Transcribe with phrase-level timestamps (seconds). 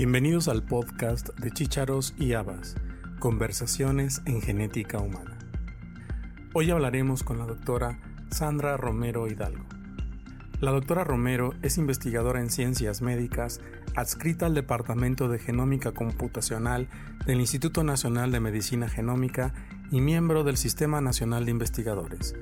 [0.00, 2.74] Bienvenidos al podcast de Chícharos y Habas,
[3.18, 5.38] Conversaciones en Genética Humana.
[6.54, 8.00] Hoy hablaremos con la doctora
[8.30, 9.66] Sandra Romero Hidalgo.
[10.58, 13.60] La doctora Romero es investigadora en ciencias médicas,
[13.94, 16.88] adscrita al Departamento de Genómica Computacional
[17.26, 19.52] del Instituto Nacional de Medicina Genómica
[19.90, 22.34] y miembro del Sistema Nacional de Investigadores.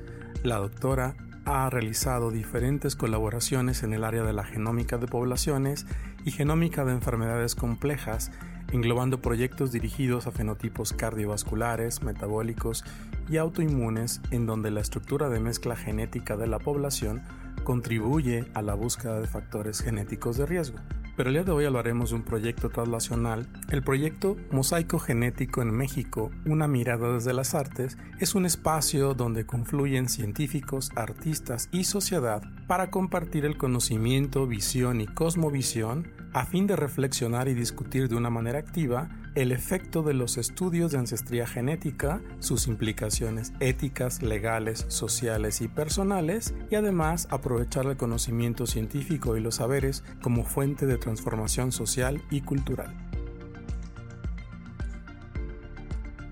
[0.43, 1.17] La doctora
[1.51, 5.87] ha realizado diferentes colaboraciones en el área de la genómica de poblaciones
[6.23, 8.31] y genómica de enfermedades complejas,
[8.71, 12.85] englobando proyectos dirigidos a fenotipos cardiovasculares, metabólicos
[13.27, 17.23] y autoinmunes en donde la estructura de mezcla genética de la población
[17.63, 20.77] contribuye a la búsqueda de factores genéticos de riesgo.
[21.19, 23.45] Pero el día de hoy hablaremos de un proyecto translacional.
[23.67, 29.45] El proyecto Mosaico Genético en México, una mirada desde las artes, es un espacio donde
[29.45, 36.77] confluyen científicos, artistas y sociedad para compartir el conocimiento, visión y cosmovisión a fin de
[36.77, 39.09] reflexionar y discutir de una manera activa
[39.39, 46.53] el efecto de los estudios de ancestría genética, sus implicaciones éticas, legales, sociales y personales,
[46.69, 52.41] y además aprovechar el conocimiento científico y los saberes como fuente de transformación social y
[52.41, 52.93] cultural.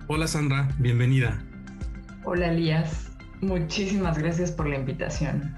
[0.08, 1.42] Hola Sandra, bienvenida.
[2.26, 5.56] Hola Elías, muchísimas gracias por la invitación.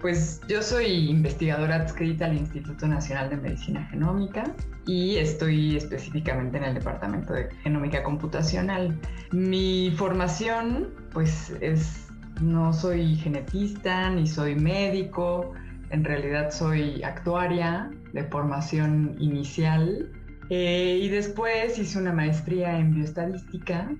[0.00, 4.44] Pues yo soy investigadora adscrita al Instituto Nacional de Medicina Genómica
[4.86, 8.98] y estoy específicamente en el Departamento de Genómica Computacional.
[9.32, 12.08] Mi formación pues es,
[12.40, 15.52] no soy genetista ni soy médico,
[15.90, 20.10] en realidad soy actuaria de formación inicial
[20.50, 23.90] eh, y después hice una maestría en bioestadística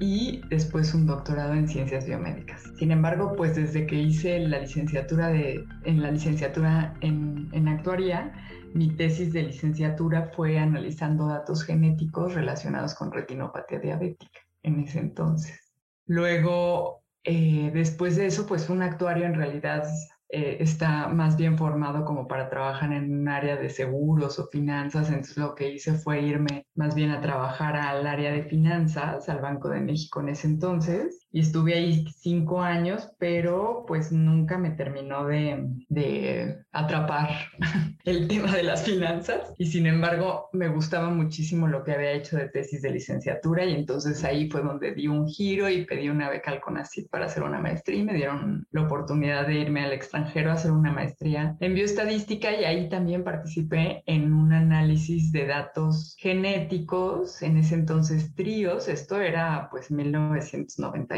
[0.00, 2.64] y después un doctorado en ciencias biomédicas.
[2.78, 8.32] Sin embargo, pues desde que hice la licenciatura de, en la licenciatura en, en actuaría,
[8.74, 15.72] mi tesis de licenciatura fue analizando datos genéticos relacionados con retinopatía diabética en ese entonces.
[16.06, 19.84] Luego, eh, después de eso, pues un actuario en realidad
[20.32, 25.08] eh, está más bien formado como para trabajar en un área de seguros o finanzas,
[25.10, 29.42] entonces lo que hice fue irme más bien a trabajar al área de finanzas, al
[29.42, 34.70] Banco de México en ese entonces, y estuve ahí cinco años, pero pues nunca me
[34.70, 37.28] terminó de, de, atrapar
[38.04, 42.36] el tema de las finanzas y sin embargo me gustaba muchísimo lo que había hecho
[42.36, 46.30] de tesis de licenciatura y entonces ahí fue donde di un giro y pedí una
[46.30, 49.92] beca al CONACYT para hacer una maestría y me dieron la oportunidad de irme al
[49.92, 55.46] extranjero a hacer una maestría en bioestadística y ahí también participé en un análisis de
[55.46, 59.90] datos genéticos, en ese entonces tríos, esto era pues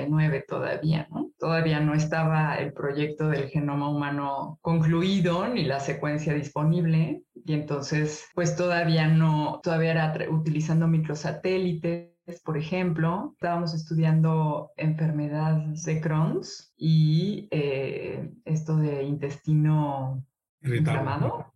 [0.07, 1.31] 1990 todavía, ¿no?
[1.39, 8.27] Todavía no estaba el proyecto del genoma humano concluido ni la secuencia disponible y entonces
[8.35, 17.49] pues todavía no, todavía era utilizando microsatélites por ejemplo, estábamos estudiando enfermedades de Crohn's y
[17.51, 20.25] eh, esto de intestino
[20.63, 21.53] inflamado.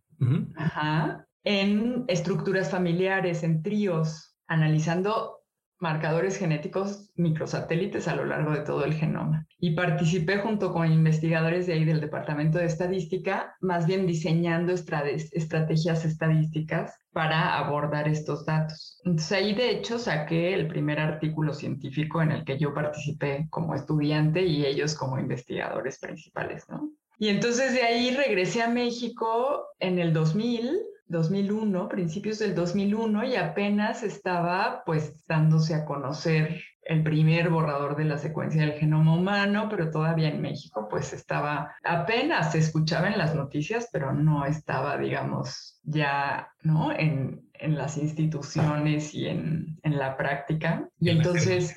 [0.56, 1.26] Ajá.
[1.44, 5.37] En estructuras familiares, en tríos, analizando
[5.80, 9.46] marcadores genéticos microsatélites a lo largo de todo el genoma.
[9.58, 16.04] Y participé junto con investigadores de ahí del Departamento de Estadística, más bien diseñando estrategias
[16.04, 19.00] estadísticas para abordar estos datos.
[19.04, 23.74] Entonces ahí de hecho saqué el primer artículo científico en el que yo participé como
[23.74, 26.90] estudiante y ellos como investigadores principales, ¿no?
[27.20, 30.70] Y entonces de ahí regresé a México en el 2000
[31.08, 38.04] 2001, principios del 2001, y apenas estaba pues dándose a conocer el primer borrador de
[38.04, 43.18] la secuencia del genoma humano, pero todavía en México pues estaba, apenas se escuchaba en
[43.18, 46.92] las noticias, pero no estaba, digamos, ya, ¿no?
[46.92, 50.88] En, en las instituciones y en, en la práctica.
[50.98, 51.76] Y entonces,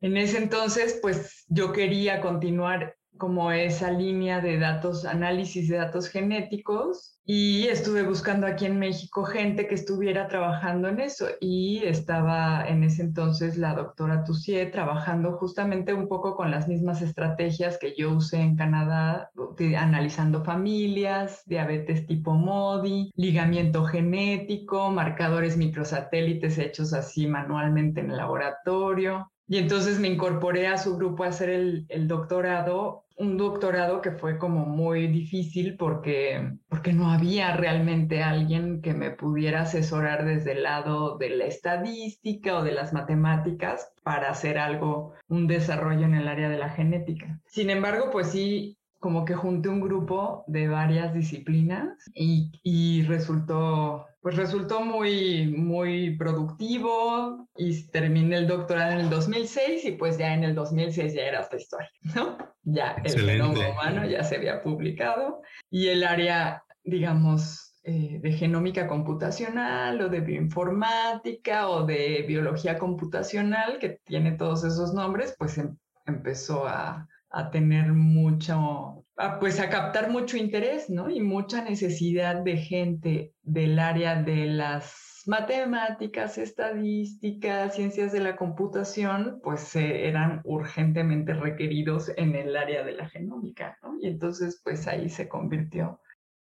[0.00, 6.08] en ese entonces, pues yo quería continuar como esa línea de datos, análisis de datos
[6.08, 12.64] genéticos y estuve buscando aquí en México gente que estuviera trabajando en eso y estaba
[12.68, 17.96] en ese entonces la doctora Tussier trabajando justamente un poco con las mismas estrategias que
[17.96, 19.32] yo usé en Canadá,
[19.76, 29.32] analizando familias, diabetes tipo MODI, ligamiento genético, marcadores microsatélites hechos así manualmente en el laboratorio.
[29.48, 34.36] Y entonces me incorporé a su grupo a hacer el, doctorado un doctorado que fue
[34.36, 40.64] como muy difícil porque, porque no había realmente alguien que me pudiera asesorar desde el
[40.64, 46.28] lado de la estadística o de las matemáticas para hacer algo, un desarrollo en el
[46.28, 47.40] área de la genética.
[47.46, 54.06] Sin embargo, pues sí como que junté un grupo de varias disciplinas y, y resultó
[54.26, 60.34] pues resultó muy, muy productivo y terminé el doctorado en el 2006 y pues ya
[60.34, 62.36] en el 2006 ya era otra historia, ¿no?
[62.64, 68.88] Ya el genoma humano ya se había publicado y el área, digamos, eh, de genómica
[68.88, 75.76] computacional o de bioinformática o de biología computacional, que tiene todos esos nombres, pues em,
[76.04, 79.04] empezó a, a tener mucho,
[79.40, 81.10] pues a captar mucho interés, ¿no?
[81.10, 89.40] Y mucha necesidad de gente del área de las matemáticas, estadísticas, ciencias de la computación,
[89.42, 93.98] pues eran urgentemente requeridos en el área de la genómica, ¿no?
[94.00, 96.00] Y entonces, pues ahí se convirtió,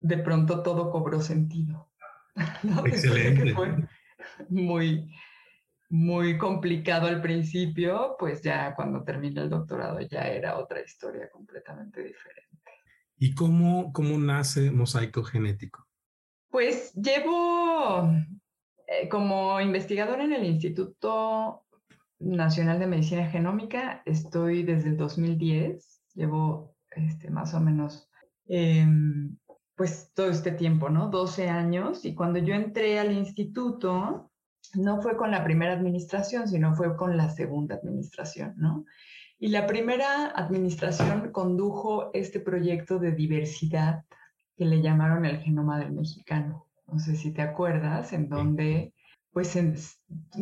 [0.00, 1.90] de pronto todo cobró sentido.
[2.62, 2.86] ¿no?
[2.86, 3.52] Excelente.
[3.52, 3.75] Fue
[4.48, 5.12] muy,
[5.90, 12.02] muy complicado al principio, pues ya cuando terminé el doctorado ya era otra historia completamente
[12.02, 12.49] diferente.
[13.17, 15.87] ¿Y cómo, cómo nace Mosaico Genético?
[16.50, 18.11] Pues llevo
[18.87, 21.64] eh, como investigador en el Instituto
[22.20, 28.08] Nacional de Medicina Genómica, estoy desde el 2010, llevo este, más o menos
[28.46, 29.37] em,
[29.76, 31.08] pues todo este tiempo, ¿no?
[31.08, 34.27] 12 años, y cuando yo entré al instituto,
[34.75, 38.84] no fue con la primera administración, sino fue con la segunda administración, ¿no?
[39.38, 44.05] Y la primera administración condujo este proyecto de diversidad
[44.56, 46.66] que le llamaron el genoma del mexicano.
[46.88, 48.94] No sé si te acuerdas, en donde
[49.32, 49.56] pues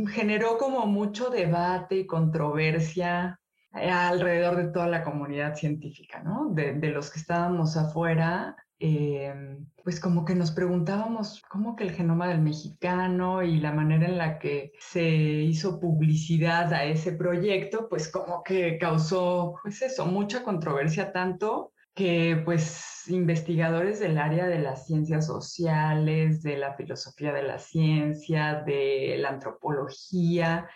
[0.08, 3.38] generó como mucho debate y controversia
[3.72, 6.48] alrededor de toda la comunidad científica, ¿no?
[6.54, 11.92] De, de los que estábamos afuera Em, pues como que nos preguntábamos cómo que el
[11.92, 17.88] genoma del mexicano y la manera en la que se hizo publicidad a ese proyecto,
[17.88, 24.58] pues como que causó, pues eso, mucha controversia tanto que pues investigadores del área de
[24.58, 30.68] las ciencias sociales, de la filosofía de la ciencia, de la antropología,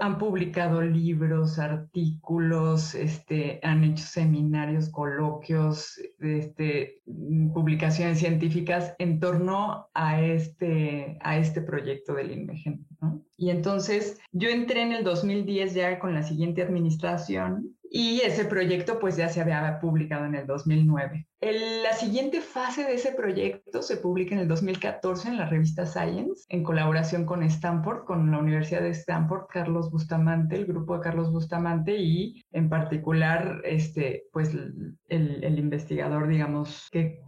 [0.00, 7.00] han publicado libros, artículos, este, han hecho seminarios, coloquios, este,
[7.52, 12.86] publicaciones científicas en torno a este, a este proyecto del INMEGEN.
[13.36, 18.98] Y entonces yo entré en el 2010 ya con la siguiente administración y ese proyecto
[18.98, 21.28] pues ya se había publicado en el 2009.
[21.40, 26.44] la siguiente fase de ese proyecto se publica en el 2014 en la revista Science
[26.48, 31.30] en colaboración con Stanford, con la Universidad de Stanford, Carlos Bustamante, el grupo de Carlos
[31.30, 34.52] Bustamante y en particular este pues
[35.06, 37.22] el, investigador digamos que,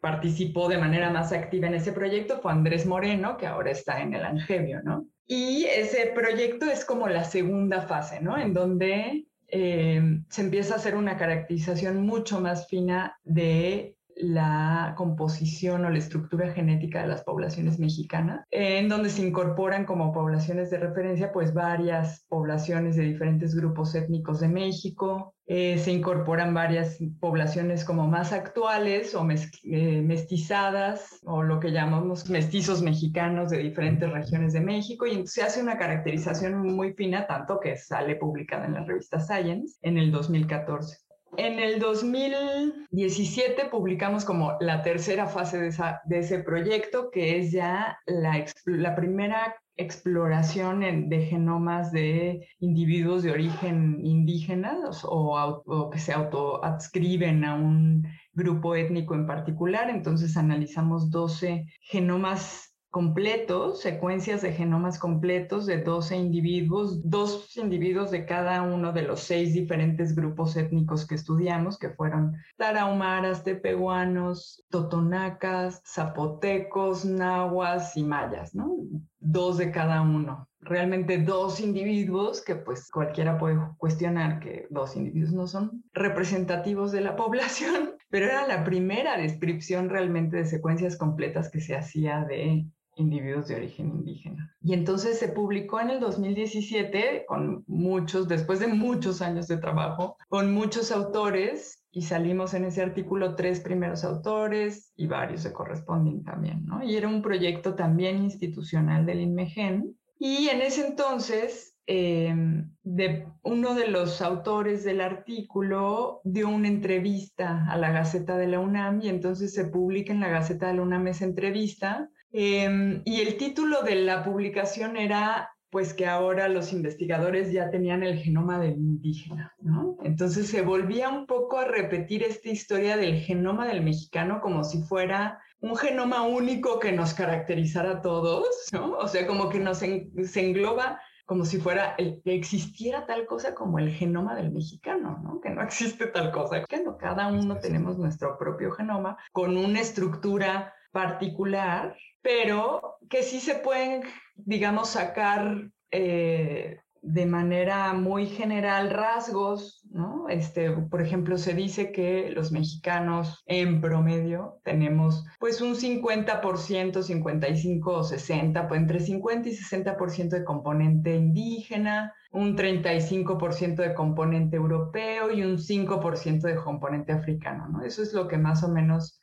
[0.00, 4.14] participó de manera más activa en ese proyecto fue Andrés Moreno, que ahora está en
[4.14, 5.08] el Angevio, ¿no?
[5.26, 8.38] Y ese proyecto es como la segunda fase, ¿no?
[8.38, 15.84] En donde eh, se empieza a hacer una caracterización mucho más fina de la composición
[15.84, 20.78] o la estructura genética de las poblaciones mexicanas, en donde se incorporan como poblaciones de
[20.78, 27.84] referencia pues varias poblaciones de diferentes grupos étnicos de México, eh, se incorporan varias poblaciones
[27.84, 34.54] como más actuales o eh, mestizadas o lo que llamamos mestizos mexicanos de diferentes regiones
[34.54, 38.72] de México y entonces se hace una caracterización muy fina tanto que sale publicada en
[38.72, 41.05] la revista Science en el 2014.
[41.38, 48.94] En el 2017 publicamos como la tercera fase de, ese proyecto, que es ya la,
[48.94, 57.54] primera exploración de genomas de individuos de origen indígena o, o que se autoadscriben a
[57.54, 59.90] un grupo étnico en particular.
[59.90, 62.65] Entonces analizamos 12 genomas
[62.96, 69.20] completos, secuencias de genomas completos de 12 individuos, dos individuos de cada uno de los
[69.20, 78.54] seis diferentes grupos étnicos que estudiamos, que fueron tarahumaras, tepehuanos, totonacas, zapotecos, nahuas y mayas,
[78.54, 78.74] ¿no?
[79.20, 80.48] Dos de cada uno.
[80.60, 87.02] Realmente dos individuos que pues cualquiera puede cuestionar que dos individuos no son representativos de
[87.02, 92.64] la población, pero era la primera descripción realmente de secuencias completas que se hacía de
[92.96, 94.54] individuos de origen indígena.
[94.62, 100.16] Y entonces se publicó en el 2017 con muchos, después de muchos años de trabajo,
[100.28, 106.24] con muchos autores y salimos en ese artículo tres primeros autores y varios se corresponden
[106.24, 106.82] también, ¿no?
[106.82, 109.96] Y era un proyecto también institucional del INMEGEN.
[110.18, 117.66] Y en ese entonces, em, de, uno de los autores del artículo dio una entrevista
[117.70, 120.82] a la Gaceta de la UNAM y entonces se publica en la Gaceta de la
[120.82, 126.72] UNAM esa entrevista Em, y el título de la publicación era pues que ahora los
[126.72, 129.98] investigadores ya tenían el genoma del indígena, ¿no?
[130.04, 134.82] Entonces se volvía un poco a repetir esta historia del genoma del mexicano como si
[134.84, 138.92] fuera un genoma único que nos caracterizara a todos, ¿no?
[138.92, 143.54] O sea, como que nos se engloba como si fuera el, que existiera tal cosa
[143.54, 145.40] como el genoma del mexicano, ¿no?
[145.40, 146.64] Que no existe tal cosa.
[146.64, 153.38] Que no, cada uno tenemos nuestro propio genoma con una estructura particular, pero que sí
[153.38, 154.02] se pueden,
[154.34, 160.28] digamos, sacar eh, de manera muy general rasgos, ¿no?
[160.28, 167.90] Este, por ejemplo, se dice que los mexicanos en promedio tenemos pues un 50%, 55
[167.92, 175.30] o 60, pues entre 50 y 60% de componente indígena, un 35% de componente europeo
[175.30, 177.82] y un 5% de componente africano, ¿no?
[177.84, 179.15] Eso es lo que más o menos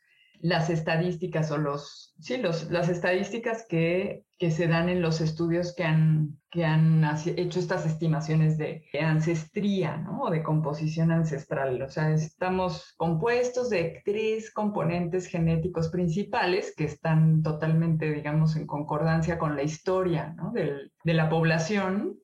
[0.44, 5.74] las estadísticas o los, sí, los, las estadísticas que, que se dan en los estudios
[5.74, 10.20] que han, que han hecho estas estimaciones de ancestría, ¿no?
[10.24, 11.80] O de composición ancestral.
[11.80, 19.38] O sea, estamos compuestos de tres componentes genéticos principales que están totalmente, digamos, en concordancia
[19.38, 20.52] con la historia, ¿no?
[20.52, 22.18] Del, de la población.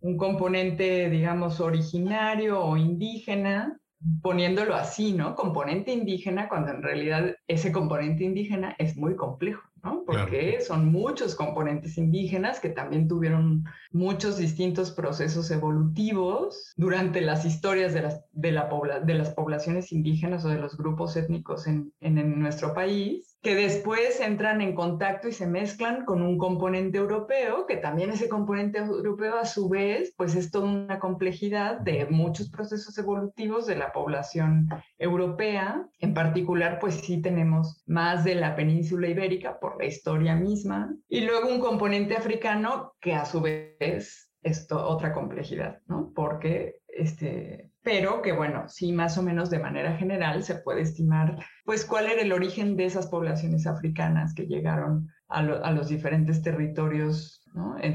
[0.00, 3.78] Un componente, digamos, originario o indígena,
[4.22, 5.34] poniéndolo así, ¿no?
[5.34, 10.04] Componente indígena, cuando en realidad ese componente indígena es muy complejo, ¿no?
[10.04, 17.94] Porque son muchos componentes indígenas que también tuvieron muchos distintos procesos evolutivos durante las historias
[17.94, 18.68] de las, de la
[19.04, 24.20] de las poblaciones indígenas o de los grupos étnicos en, en nuestro país que después
[24.20, 29.36] entran en contacto y se mezclan con un componente europeo, que también ese componente europeo
[29.36, 34.68] a su vez, pues es toda una complejidad de muchos procesos evolutivos de la población
[34.96, 35.88] europea.
[35.98, 41.22] En particular, pues sí tenemos más de la península ibérica por la historia misma, y
[41.22, 46.12] luego un componente africano que a su vez es otra complejidad, ¿no?
[46.14, 51.36] Porque este, pero que bueno, sí más o menos de manera general se puede estimar
[51.64, 57.42] pues cuál era el origen de esas poblaciones africanas que llegaron a, los diferentes territorios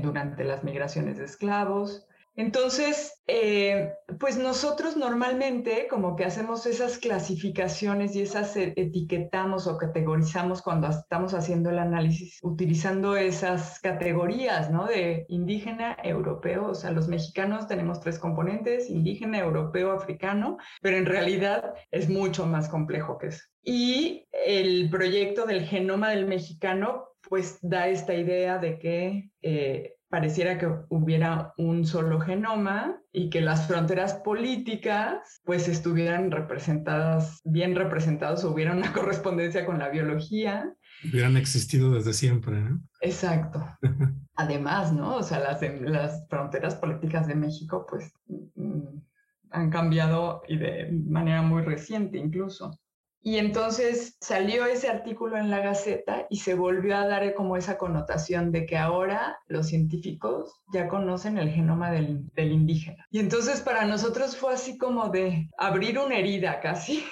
[0.01, 8.15] durante las migraciones de esclavos, entonces, eh, pues nosotros normalmente como que hacemos esas clasificaciones
[8.15, 14.86] y esas e, etiquetamos o categorizamos cuando estamos haciendo el análisis utilizando esas categorías, ¿no?
[14.86, 21.08] De indígena, europeo, o sea, los mexicanos tenemos tres componentes, indígena, europeo, africano, pero en
[21.08, 23.46] realidad es mucho más complejo que eso.
[23.63, 29.32] Y el proyecto del genoma del mexicano pues da esta idea de que...
[29.41, 37.41] Eh, pareciera que hubiera un solo genoma y que las fronteras políticas pues estuvieran representadas,
[37.43, 40.73] bien representadas, hubiera una correspondencia con la biología.
[41.03, 42.81] Hubieran existido desde siempre, ¿no?
[43.01, 43.65] Exacto.
[44.35, 45.17] Además, ¿no?
[45.17, 48.11] O sea, las, las fronteras políticas de México pues
[48.55, 48.99] mm,
[49.51, 52.79] han cambiado y de manera muy reciente incluso.
[53.27, 57.77] Y entonces salió ese artículo en la Gaceta y se volvió a dar como esa
[57.77, 63.05] connotación de que ahora los científicos ya conocen el genoma del, indígena.
[63.12, 67.03] Y entonces para nosotros fue así como de abrir una herida casi,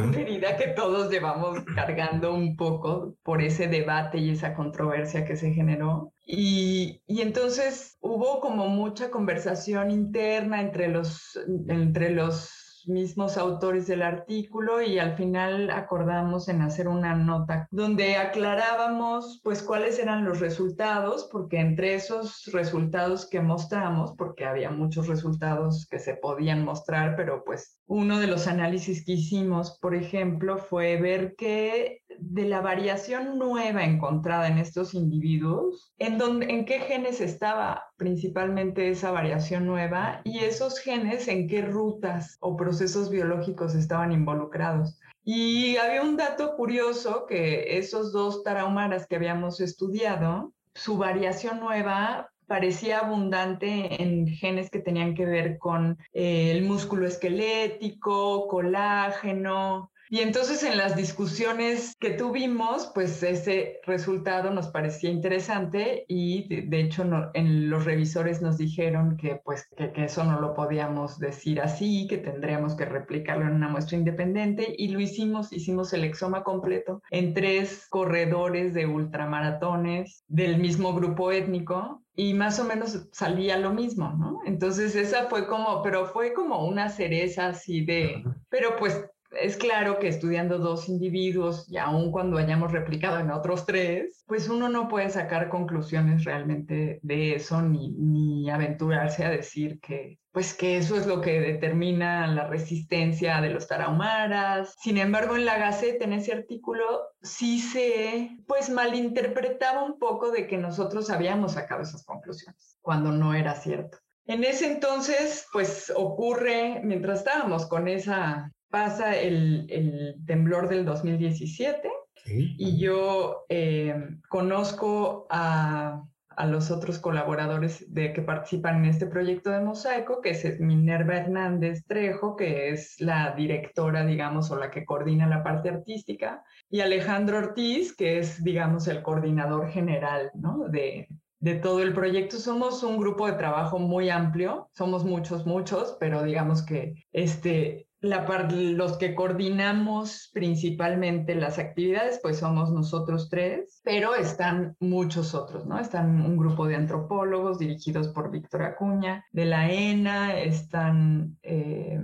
[0.00, 5.34] una herida que todos llevamos cargando un poco por ese debate y esa controversia que
[5.34, 6.12] se generó.
[6.24, 11.36] Y, y, entonces hubo como mucha conversación interna entre los,
[11.68, 18.16] entre los mismos autores del artículo y al final acordamos en hacer una nota donde
[18.16, 25.08] aclarábamos pues cuáles eran los resultados, porque entre esos resultados que mostramos, porque había muchos
[25.08, 30.58] resultados que se podían mostrar, pero pues uno de los análisis que hicimos, por ejemplo,
[30.58, 36.80] fue ver que de la variación nueva encontrada en estos individuos, en, donde, en qué
[36.80, 43.74] genes estaba principalmente esa variación nueva y esos genes en qué rutas o procesos biológicos
[43.74, 44.98] estaban involucrados.
[45.22, 52.30] Y había un dato curioso que esos dos tarahumaras que habíamos estudiado, su variación nueva
[52.46, 60.20] parecía abundante en genes que tenían que ver con eh, el músculo esquelético, colágeno, y
[60.20, 67.04] entonces en las discusiones que tuvimos, pues ese resultado nos parecía interesante y de, hecho
[67.34, 72.18] en los revisores nos dijeron que pues que, eso no lo podíamos decir así, que
[72.18, 77.34] tendríamos que replicarlo en una muestra independiente y lo hicimos, hicimos el exoma completo en
[77.34, 84.12] tres corredores de ultramaratones del mismo grupo étnico y más o menos salía lo mismo,
[84.16, 84.42] ¿no?
[84.46, 89.04] Entonces esa fue como, pero fue como una cereza así de, pero pues
[89.40, 94.48] es claro que estudiando dos individuos y aun cuando hayamos replicado en otros tres, pues
[94.48, 100.52] uno no puede sacar conclusiones realmente de eso ni, ni aventurarse a decir que pues
[100.52, 104.74] que eso es lo que determina la resistencia de los tarahumaras.
[104.82, 106.84] Sin embargo, en la Gaceta, en ese artículo,
[107.22, 113.32] sí se pues malinterpretaba un poco de que nosotros habíamos sacado esas conclusiones, cuando no
[113.32, 113.98] era cierto.
[114.26, 121.90] En ese entonces, pues ocurre, mientras estábamos con esa, pasa el, temblor del 2017
[122.26, 123.94] y yo eh,
[124.28, 126.02] conozco a
[126.36, 131.16] a los otros colaboradores de, que participan en este proyecto de Mosaico, que es Minerva
[131.16, 136.80] Hernández Trejo, que es la directora, digamos, o la que coordina la parte artística, y
[136.80, 140.68] Alejandro Ortiz, que es, digamos, el coordinador general ¿no?
[140.68, 142.38] de, de todo el proyecto.
[142.38, 148.98] Somos un grupo de trabajo muy amplio, somos muchos, muchos, pero digamos que este, los
[148.98, 155.78] que coordinamos principalmente las actividades, pues somos nosotros tres, pero están muchos otros, ¿no?
[155.78, 161.98] Están un grupo de antropólogos dirigidos por Víctor Acuña, de la ENA, están eh,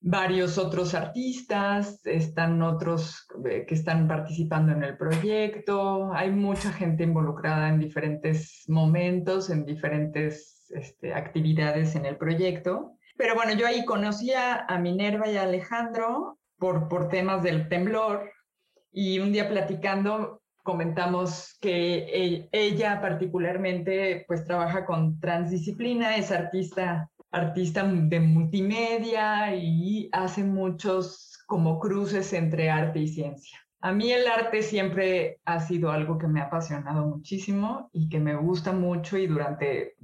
[0.00, 7.02] varios otros artistas, están otros eh, que están participando en el proyecto, hay mucha gente
[7.02, 12.95] involucrada en diferentes momentos, en diferentes este, actividades en el proyecto.
[13.16, 18.30] Pero bueno, yo ahí conocía a Minerva y a Alejandro por, por temas del temblor
[18.92, 27.08] y un día platicando comentamos que e, ella particularmente pues trabaja con transdisciplina, es artista,
[27.30, 33.58] artista de multimedia y hace muchos como cruces entre arte y ciencia.
[33.80, 38.18] A mí el arte siempre ha sido algo que me ha apasionado muchísimo y que
[38.18, 39.94] me gusta mucho y durante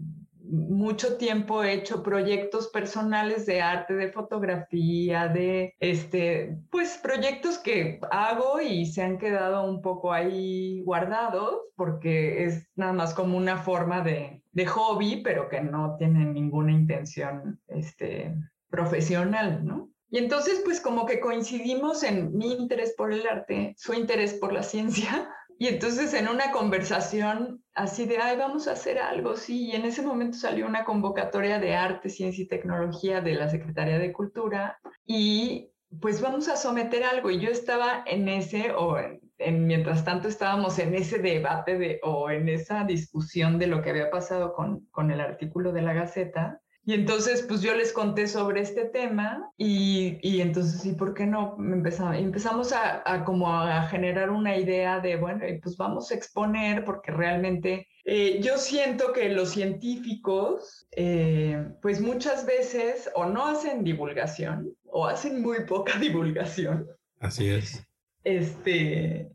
[0.52, 7.98] mucho tiempo he hecho proyectos personales de arte, de fotografía, de este, pues proyectos que
[8.10, 13.56] hago y se han quedado un poco ahí guardados porque es nada más como una
[13.56, 18.34] forma de, de hobby, pero que no tiene ninguna intención este,
[18.68, 19.90] profesional, ¿no?
[20.10, 24.52] Y entonces, pues como que coincidimos en mi interés por el arte, su interés por
[24.52, 29.70] la ciencia, y entonces en una conversación así de, ay, vamos a hacer algo, sí,
[29.70, 33.98] y en ese momento salió una convocatoria de arte, ciencia y tecnología de la Secretaría
[33.98, 37.30] de Cultura y pues vamos a someter algo.
[37.30, 42.30] Y yo estaba en ese, o en, mientras tanto estábamos en ese debate de, o
[42.30, 46.60] en esa discusión de lo que había pasado con, con el artículo de la Gaceta.
[46.84, 51.26] Y entonces, pues yo les conté sobre este tema y, y entonces, ¿y por qué
[51.26, 51.56] no?
[51.58, 56.84] Empezamos, empezamos a, a, como a generar una idea de, bueno, pues vamos a exponer
[56.84, 63.84] porque realmente eh, yo siento que los científicos, eh, pues muchas veces o no hacen
[63.84, 66.88] divulgación o hacen muy poca divulgación.
[67.20, 67.86] Así es.
[68.24, 69.31] Este,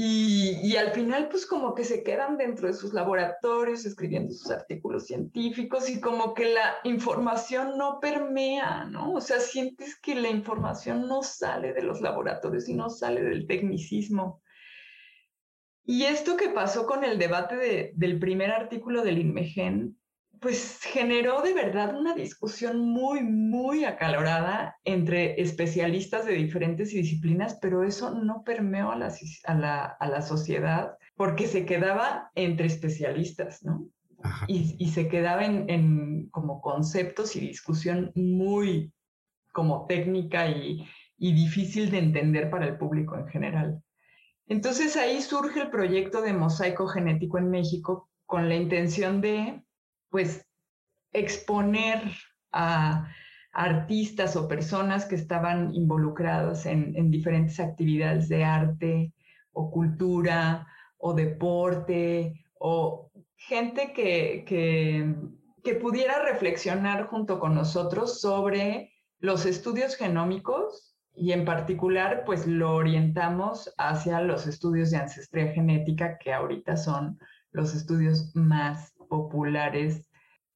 [0.00, 5.06] y, al final, pues como que se quedan dentro de sus laboratorios escribiendo sus artículos
[5.06, 9.14] científicos y como que la información no permea, ¿no?
[9.14, 13.48] O sea, sientes que la información no sale de los laboratorios y no sale del
[13.48, 14.40] tecnicismo.
[15.84, 19.97] Y esto que pasó con el debate del primer artículo del INMEGEN,
[20.40, 27.82] pues generó de verdad una discusión muy, muy acalorada entre especialistas de diferentes disciplinas, pero
[27.82, 29.08] eso no permeó a la,
[29.98, 33.88] a la, sociedad porque se quedaba entre especialistas, ¿no?
[34.48, 38.92] Y, se quedaba en, en, como conceptos y discusión muy
[39.52, 43.82] como técnica y, y difícil de entender para el público en general.
[44.46, 49.62] Entonces ahí surge el proyecto de mosaico genético en México con la intención de
[50.10, 50.46] pues
[51.12, 52.02] exponer
[52.52, 53.08] a
[53.52, 59.12] artistas o personas que estaban involucradas en, diferentes actividades de arte
[59.52, 60.66] o cultura
[60.98, 65.14] o deporte o gente que, que,
[65.64, 72.76] que pudiera reflexionar junto con nosotros sobre los estudios genómicos y en particular pues lo
[72.76, 77.18] orientamos hacia los estudios de ancestría genética que ahorita son
[77.50, 80.08] los estudios más populares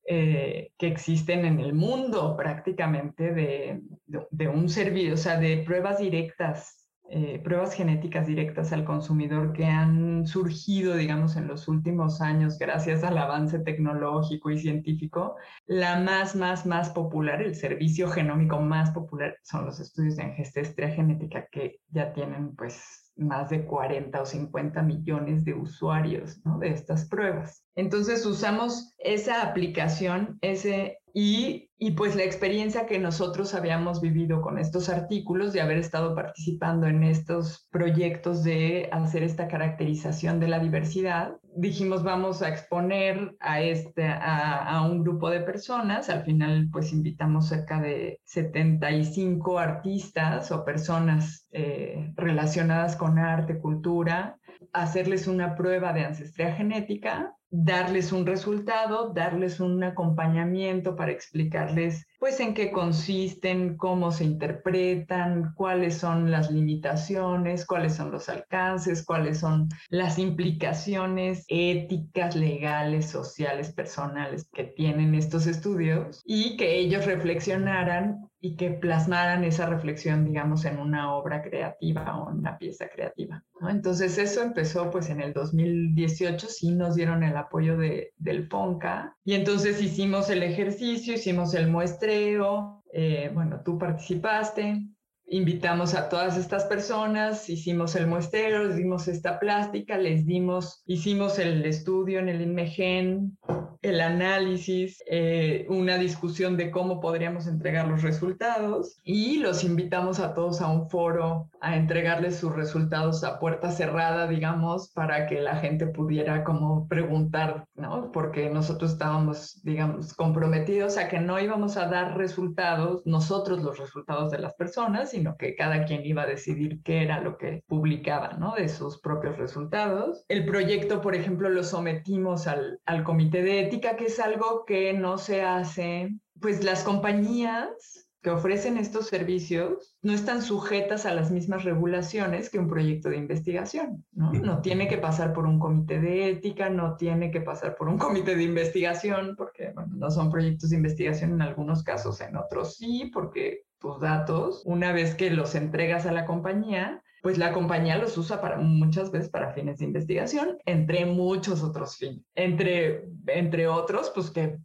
[0.04, 5.98] eh, que existen en el mundo prácticamente de, de, un servicio, o sea, de pruebas
[5.98, 12.58] directas, eh, pruebas genéticas directas al consumidor que han surgido, digamos, en los últimos años
[12.58, 15.36] gracias al avance tecnológico y científico.
[15.66, 20.88] La más, más, más popular, el servicio genómico más popular son los estudios de ancestría
[20.88, 26.58] genética que ya tienen pues más de 40 o 50 millones de usuarios ¿no?
[26.58, 27.64] de estas pruebas.
[27.74, 34.58] Entonces usamos esa aplicación, ese y, y, pues la experiencia que nosotros habíamos vivido con
[34.58, 40.58] estos artículos, de haber estado participando en estos proyectos de hacer esta caracterización de la
[40.58, 46.08] diversidad, dijimos vamos a exponer a, este, a, a un grupo de personas.
[46.08, 54.38] Al final pues invitamos cerca de 75 artistas o personas eh, relacionadas con arte, cultura,
[54.72, 62.40] hacerles una prueba de ancestría genética darles un resultado, darles un acompañamiento para explicarles pues
[62.40, 69.40] en qué consisten, cómo se interpretan, cuáles son las limitaciones, cuáles son los alcances, cuáles
[69.40, 78.30] son las implicaciones éticas, legales, sociales, personales que tienen estos estudios y que ellos reflexionaran
[78.44, 83.44] y que plasmaran esa reflexión, digamos, en una obra creativa o una pieza creativa.
[83.68, 89.16] Entonces eso empezó pues en el 2018, sí nos dieron el apoyo de, del FONCA
[89.24, 94.88] y entonces hicimos el ejercicio, hicimos el muestreo, eh, bueno, tú participaste,
[95.32, 101.38] invitamos a todas estas personas, hicimos el muestreo, les dimos esta plástica, les dimos, hicimos
[101.38, 103.38] el estudio en el INMEGEN,
[103.80, 110.34] el análisis, eh, una discusión de cómo podríamos entregar los resultados y los invitamos a
[110.34, 115.56] todos a un foro a entregarles sus resultados a puerta cerrada, digamos, para que la
[115.56, 118.12] gente pudiera como preguntar, ¿no?
[118.12, 124.30] Porque nosotros estábamos, digamos, comprometidos a que no íbamos a dar resultados, nosotros los resultados
[124.30, 128.34] de las personas, sino que cada quien iba a decidir qué era lo que publicaba,
[128.34, 128.54] ¿no?
[128.54, 130.24] De sus propios resultados.
[130.28, 134.92] El proyecto, por ejemplo, lo sometimos al, al comité de ética, que es algo que
[134.92, 141.32] no se hace, pues las compañías que ofrecen estos servicios no están sujetas a las
[141.32, 144.32] mismas regulaciones que un proyecto de investigación, ¿no?
[144.32, 147.98] No tiene que pasar por un comité de ética, no tiene que pasar por un
[147.98, 152.76] comité de investigación, porque bueno, no son proyectos de investigación en algunos casos, en otros
[152.76, 157.98] sí, porque tus datos, una vez que los entregas a la compañía, pues la compañía
[157.98, 162.24] los usa para muchas veces para fines de investigación, entre muchos otros fines.
[162.34, 164.58] Entre, entre otros, pues que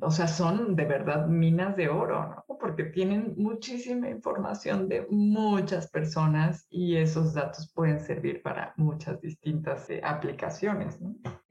[0.00, 2.58] o sea, son de verdad minas de oro, ¿no?
[2.58, 9.88] Porque tienen muchísima información de muchas personas y esos datos pueden servir para muchas distintas
[9.88, 10.98] eh, aplicaciones.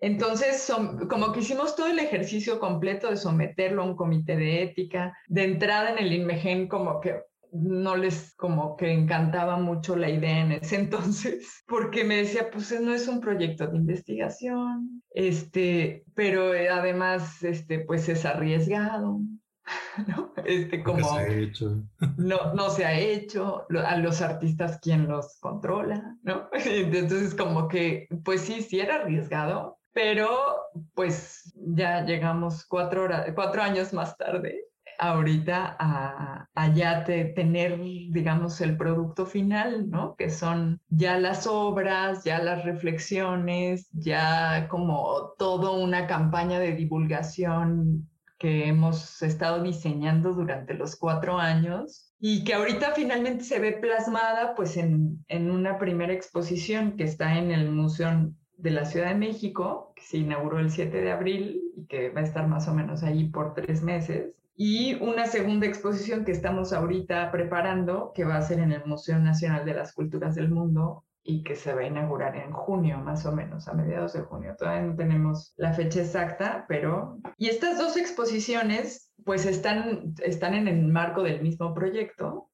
[0.02, 4.62] Entonces, son, como que hicimos todo el ejercicio completo de someterlo a un comité de
[4.63, 10.09] ética, de entrada en el INMEGEN como que no les como que encantaba mucho la
[10.09, 16.03] idea en ese entonces, porque me decía, pues no es un proyecto de investigación, este,
[16.15, 19.19] pero eh, además, este, pues es arriesgado,
[20.07, 20.33] ¿no?
[20.45, 20.99] Este, como...
[20.99, 21.83] No se ha hecho.
[22.17, 26.17] No, no se ha hecho, a los artistas, ¿quién los controla?
[26.23, 26.49] ¿No?
[26.65, 30.29] Entonces, como que, pues sí, sí era arriesgado, pero
[30.93, 34.65] pues ya llegamos cuatro, horas, cuatro años más tarde
[34.99, 40.15] ahorita a, ya tener, digamos, el producto final, ¿no?
[40.15, 48.09] Que son ya las obras, ya las reflexiones, ya como toda una campaña de divulgación
[48.38, 54.55] que hemos estado diseñando durante los cuatro años y que ahorita finalmente se ve plasmada
[54.55, 59.15] pues en, en una primera exposición que está en el Museo de la Ciudad de
[59.15, 62.73] México, que se inauguró el 7 de abril y que va a estar más o
[62.73, 68.35] menos allí por tres meses y una segunda exposición que estamos ahorita preparando, que va
[68.35, 71.79] a ser en el Museo Nacional de las Culturas del Mundo y que se va
[71.79, 74.57] a inaugurar en junio, más o menos, a mediados de junio.
[74.59, 77.19] Todavía no tenemos la fecha exacta, pero...
[77.37, 82.48] Y estas dos exposiciones, pues están, están en el marco del mismo proyecto,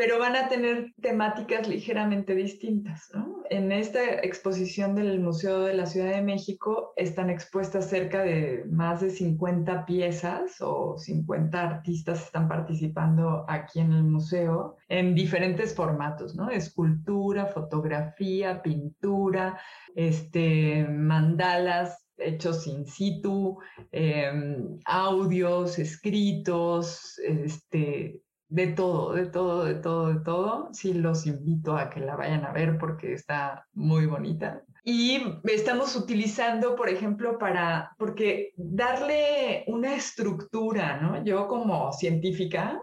[0.00, 3.10] pero van a tener temáticas ligeramente distintas.
[3.12, 3.42] ¿no?
[3.50, 9.02] En esta exposición del Museo de la Ciudad de México están expuestas cerca de más
[9.02, 16.34] de 50 piezas o 50 artistas están participando aquí en el museo en diferentes formatos,
[16.34, 16.48] ¿no?
[16.48, 19.60] Escultura, fotografía, pintura,
[19.94, 23.58] este, mandalas, hechos in situ,
[23.92, 30.68] em, audios, escritos, este, de todo, de todo, de todo, de todo.
[30.72, 34.62] Sí, los invito a que la vayan a ver porque está muy bonita.
[34.84, 41.22] Y estamos utilizando, por ejemplo, para, porque darle una estructura, ¿no?
[41.24, 42.82] Yo como científica,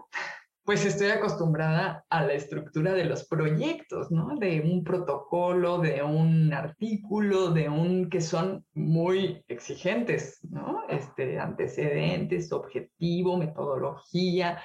[0.64, 4.36] pues estoy acostumbrada a la estructura de los proyectos, ¿no?
[4.36, 10.82] De un protocolo, de un artículo, de un que son muy exigentes, ¿no?
[10.88, 14.60] Este, antecedentes, objetivo, metodología,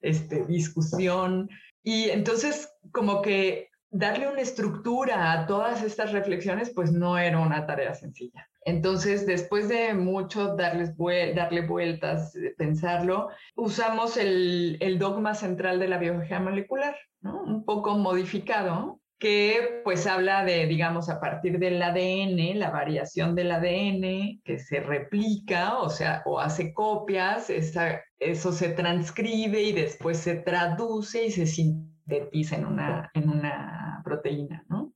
[0.00, 1.48] este, discusión.
[1.82, 7.66] Y entonces como que darle una estructura a todas estas reflexiones, pues no era una
[7.66, 8.48] tarea sencilla.
[8.64, 16.40] Entonces, después de mucho darles darle vueltas, pensarlo, usamos el, dogma central de la biología
[16.40, 23.34] molecular, un poco modificado, que pues habla de, digamos, a partir del ADN, la variación
[23.34, 30.16] del ADN que se replica, o sea, o hace copias, eso se transcribe y después
[30.16, 34.94] se traduce y se sintetiza en una, en una proteína, ¿no?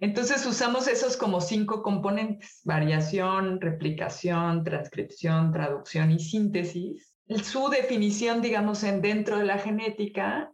[0.00, 7.14] Entonces usamos esos como cinco componentes, variación, replicación, transcripción, traducción y síntesis.
[7.44, 10.51] Su definición, digamos, en dentro de la genética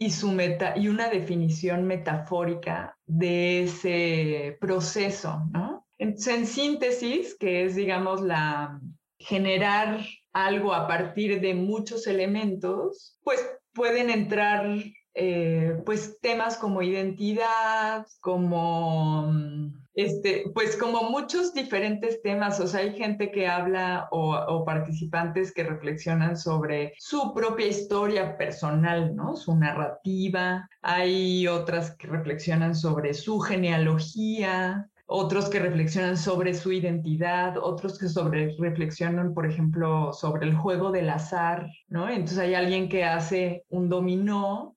[0.00, 5.86] y, su meta, y una definición metafórica de ese proceso, ¿no?
[5.98, 8.80] Entonces, en síntesis, que es, digamos, la
[9.18, 10.00] generar
[10.32, 14.66] algo a partir de muchos elementos, pues pueden entrar
[15.12, 22.80] eh, pues temas como identidad, como mm, este, pues como muchos diferentes temas, o sea,
[22.80, 29.36] hay gente que habla o, participantes que reflexionan sobre su propia historia personal, ¿no?
[29.36, 37.56] Su narrativa, hay otras que reflexionan sobre su genealogía, otros que reflexionan sobre su identidad,
[37.60, 42.08] otros que sobre reflexionan, por ejemplo, sobre el juego del azar, ¿no?
[42.08, 44.76] Entonces hay alguien que hace un dominó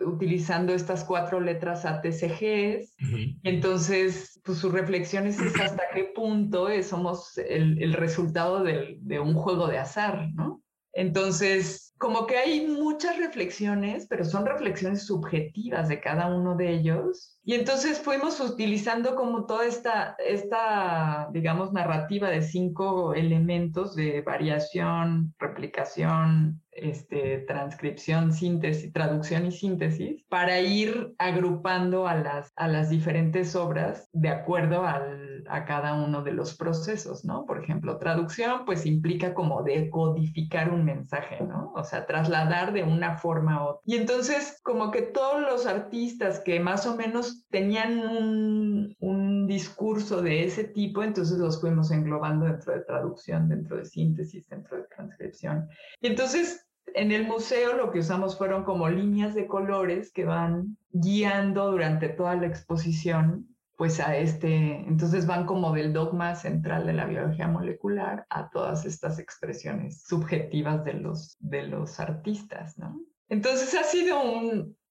[0.00, 2.96] utilizando estas cuatro letras ATCGs.
[3.42, 9.34] Entonces, pues su reflexión es hasta qué punto somos el, el resultado de, de, un
[9.34, 10.62] juego de azar, ¿no?
[10.92, 17.38] Entonces, como que hay muchas reflexiones, pero son reflexiones subjetivas de cada uno de ellos.
[17.44, 25.34] Y entonces fuimos utilizando como toda esta, esta, digamos, narrativa de cinco elementos de variación,
[25.38, 33.56] replicación, este, transcripción, síntesis, traducción y síntesis, para ir agrupando a las, a las diferentes
[33.56, 37.44] obras de acuerdo al, a cada uno de los procesos, ¿no?
[37.46, 41.72] Por ejemplo, traducción, pues implica como decodificar un mensaje, ¿no?
[41.74, 43.82] O sea, trasladar de una forma a otra.
[43.84, 50.22] Y entonces, como que todos los artistas que más o menos tenían un, un discurso
[50.22, 54.84] de ese tipo, entonces los fuimos englobando dentro de traducción, dentro de síntesis, dentro de
[54.84, 55.68] transcripción.
[56.00, 60.76] Y entonces, en el museo lo que usamos fueron como líneas de colores que van
[60.90, 66.92] guiando durante toda la exposición, pues a este, entonces van como del dogma central de
[66.92, 73.00] la biología molecular a todas estas expresiones subjetivas de los, de los artistas, ¿no?
[73.30, 74.20] Entonces ha sido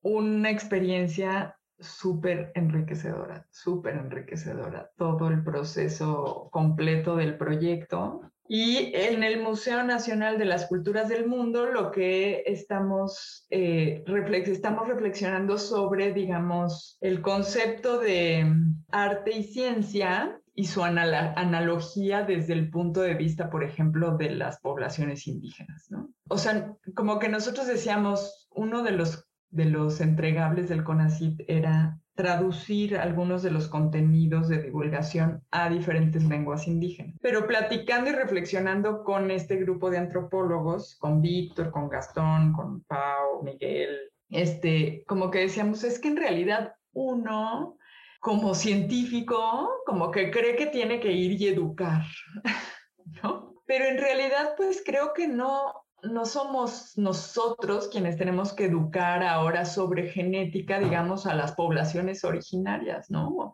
[0.01, 9.44] una experiencia súper enriquecedora, súper enriquecedora, todo el proceso completo del proyecto y en el
[9.44, 14.04] Museo Nacional de las Culturas del Mundo lo que estamos, eh,
[14.48, 18.52] estamos reflexionando sobre, digamos, el concepto de
[18.89, 24.60] arte y ciencia y su analogía desde el punto de vista, por ejemplo, de las
[24.62, 26.10] poblaciones indígenas, ¿no?
[26.28, 31.99] O sea, como que nosotros decíamos, uno de los, de los entregables del CONACYT era
[32.15, 37.15] traducir algunos de los contenidos de divulgación a diferentes lenguas indígenas.
[37.21, 43.41] Pero platicando y reflexionando con este grupo de antropólogos, con Víctor, con Gastón, con Pau,
[43.43, 43.97] Miguel,
[44.29, 47.77] este, como que decíamos, es que en realidad uno
[48.19, 52.03] como científico, como que cree que tiene que ir y educar,
[53.23, 53.63] ¿no?
[53.65, 59.65] Pero en realidad, pues creo que no, no somos nosotros quienes tenemos que educar ahora
[59.65, 63.53] sobre genética, digamos, a las poblaciones originarias, ¿no?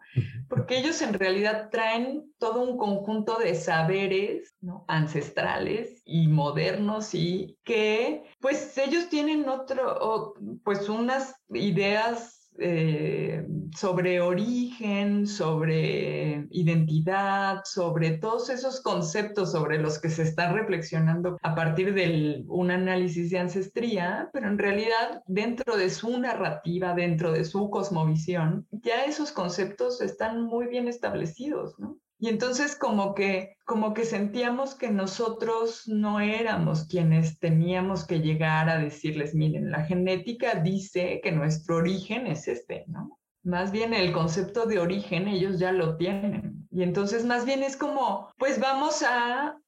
[0.50, 4.56] Porque ellos en realidad traen todo un conjunto de saberes
[4.88, 15.28] ancestrales y modernos y que, pues, ellos tienen otro, pues, unas ideas eh, sobre origen,
[15.28, 22.44] sobre identidad, sobre todos esos conceptos sobre los que se está reflexionando a partir de
[22.48, 28.68] un análisis de ancestría, pero en realidad dentro de su narrativa, dentro de su cosmovisión,
[28.72, 31.98] ya esos conceptos están muy bien establecidos, ¿no?
[32.26, 38.68] Y entonces como que, como que sentíamos que nosotros no éramos quienes teníamos que llegar
[38.68, 43.20] a decirles, miren, la genética dice que nuestro origen es este, ¿no?
[43.44, 46.68] Más bien el concepto de origen ellos ya lo tienen.
[46.72, 49.60] Y entonces más bien es como, pues vamos a,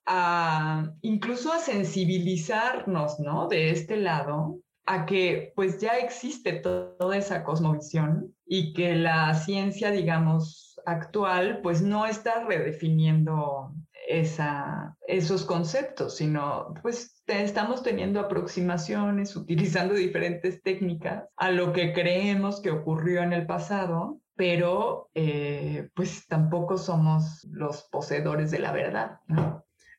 [1.03, 3.47] incluso a sensibilizarnos, ¿no?
[3.47, 9.91] De este lado a que pues ya existe toda esa cosmovisión y que la ciencia,
[9.91, 13.73] digamos, actual, pues no está redefiniendo
[14.07, 22.61] esa, esos conceptos, sino pues estamos teniendo aproximaciones, utilizando diferentes técnicas a lo que creemos
[22.61, 29.19] que ocurrió en el pasado, pero eh, pues tampoco somos los poseedores de la verdad,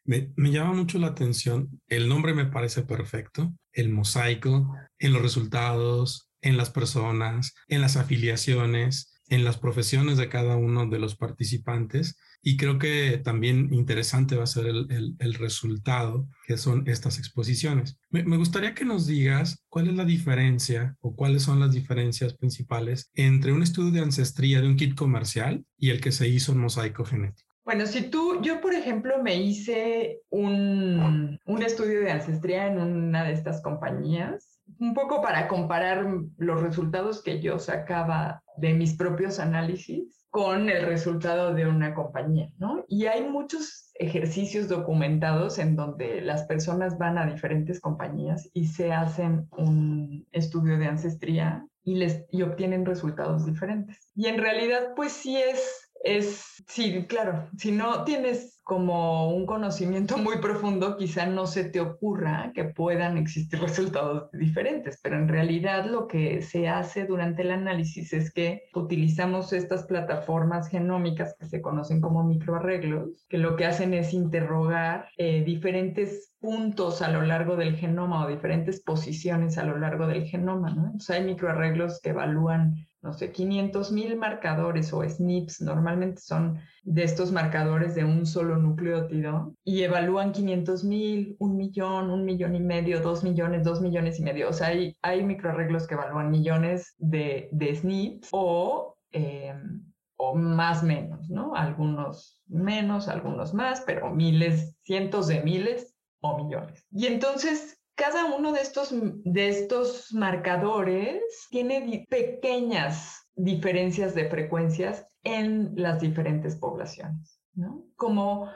[0.04, 5.20] Me, me, llama mucho la atención, el nombre me parece perfecto, el mosaico, en los
[5.20, 11.16] resultados, en las personas, en las afiliaciones, en las profesiones de cada uno de los
[11.16, 17.98] participantes y creo que también interesante va a ser el, resultado que son estas exposiciones.
[18.10, 23.10] Me, gustaría que nos digas cuál es la diferencia o cuáles son las diferencias principales
[23.14, 26.58] entre un estudio de ancestría de un kit comercial y el que se hizo en
[26.58, 27.48] mosaico genético.
[27.64, 33.24] Bueno, si tú, yo por ejemplo me hice un, un estudio de ancestría en una
[33.24, 39.38] de estas compañías un poco para comparar los resultados que yo sacaba de mis propios
[39.38, 42.84] análisis con el resultado de una compañía, ¿no?
[42.86, 48.92] Y hay muchos ejercicios documentados en donde las personas van a diferentes compañías y se
[48.92, 54.10] hacen un estudio de ancestría y, les, y obtienen resultados diferentes.
[54.14, 60.18] Y en realidad, pues sí es es, sí, claro, si no tienes como un conocimiento
[60.18, 65.86] muy profundo, quizá no se te ocurra que puedan existir resultados diferentes, pero en realidad
[65.86, 71.62] lo que se hace durante el análisis es que utilizamos estas plataformas genómicas que se
[71.62, 77.56] conocen como microarreglos, que lo que hacen es interrogar eh, diferentes puntos a lo largo
[77.56, 80.84] del genoma o diferentes posiciones a lo largo del genoma, ¿no?
[80.84, 87.04] Entonces hay microarreglos que evalúan no sé, 500 mil marcadores o SNPs, normalmente son de
[87.04, 92.60] estos marcadores de un solo nucleótido, y evalúan 500 mil, un millón, un millón y
[92.60, 94.50] medio, dos millones, dos millones y medio.
[94.50, 98.96] O sea, hay, hay microarreglos que evalúan millones de, de SNPs o...
[99.10, 99.88] Em,
[100.20, 101.54] o más menos, ¿no?
[101.54, 106.84] Algunos menos, algunos más, pero miles, cientos de miles o millones.
[106.90, 115.72] Y entonces cada uno de estos, de estos marcadores tiene pequeñas diferencias de frecuencias en
[115.74, 117.84] las diferentes poblaciones, ¿no?
[117.96, 118.48] Como,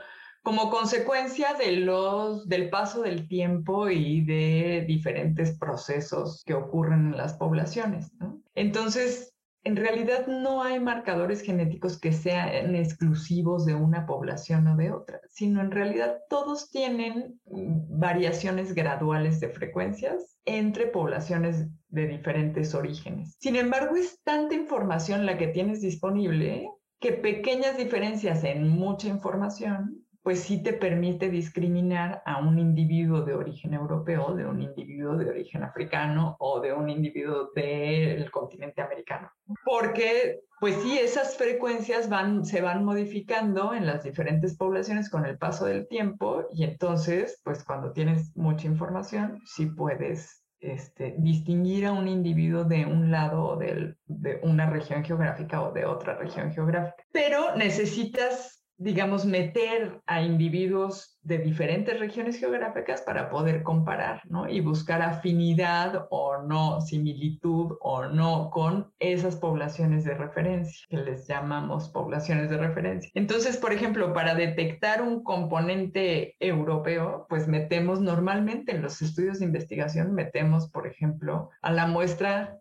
[0.42, 8.12] como consecuencia del paso del tiempo y de diferentes procesos que ocurren en las poblaciones,
[8.20, 8.40] ¿no?
[8.54, 9.31] Entonces,
[9.64, 15.20] en realidad no hay marcadores genéticos que sean exclusivos de una población o de otra,
[15.28, 23.36] sino en realidad todos tienen mm, variaciones graduales de frecuencias entre poblaciones de diferentes orígenes.
[23.38, 30.01] Sin embargo, es tanta información la que tienes disponible que pequeñas diferencias en mucha información
[30.22, 35.28] pues sí te permite discriminar a un individuo de origen europeo, de un individuo de
[35.28, 39.30] origen africano o de un individuo del continente americano.
[39.64, 45.38] Porque, pues sí, esas frecuencias van, se van modificando en las diferentes poblaciones con el
[45.38, 51.92] paso del tiempo y entonces, pues cuando tienes mucha información, sí puedes este, distinguir a
[51.92, 57.04] un individuo de un lado de una región geográfica o de otra región geográfica.
[57.10, 64.48] Pero necesitas digamos, meter a individuos de diferentes regiones geográficas para poder comparar, ¿no?
[64.48, 71.28] Y buscar afinidad o no, similitud o no con esas poblaciones de referencia, que les
[71.28, 73.10] llamamos poblaciones de referencia.
[73.14, 79.44] Entonces, por ejemplo, para detectar un componente europeo, pues metemos normalmente en los estudios de
[79.44, 82.58] investigación, metemos, por ejemplo, a la muestra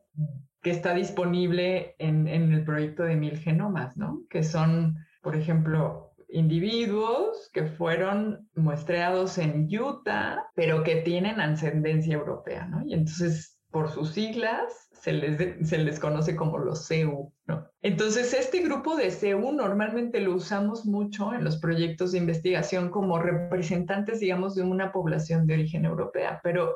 [0.61, 4.21] que está disponible en, en el proyecto de mil genomas, ¿no?
[4.29, 12.65] Que son, por ejemplo, individuos que fueron muestreados en Utah, pero que tienen ascendencia europea,
[12.65, 12.85] ¿no?
[12.85, 17.67] Y entonces, por sus siglas, se les, se les conoce como los CEU, ¿no?
[17.81, 23.19] Entonces, este grupo de CEU normalmente lo usamos mucho en los proyectos de investigación como
[23.19, 26.75] representantes, digamos, de una población de origen europea, pero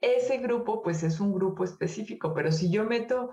[0.00, 3.30] ese grupo, pues es un grupo específico, pero si yo meto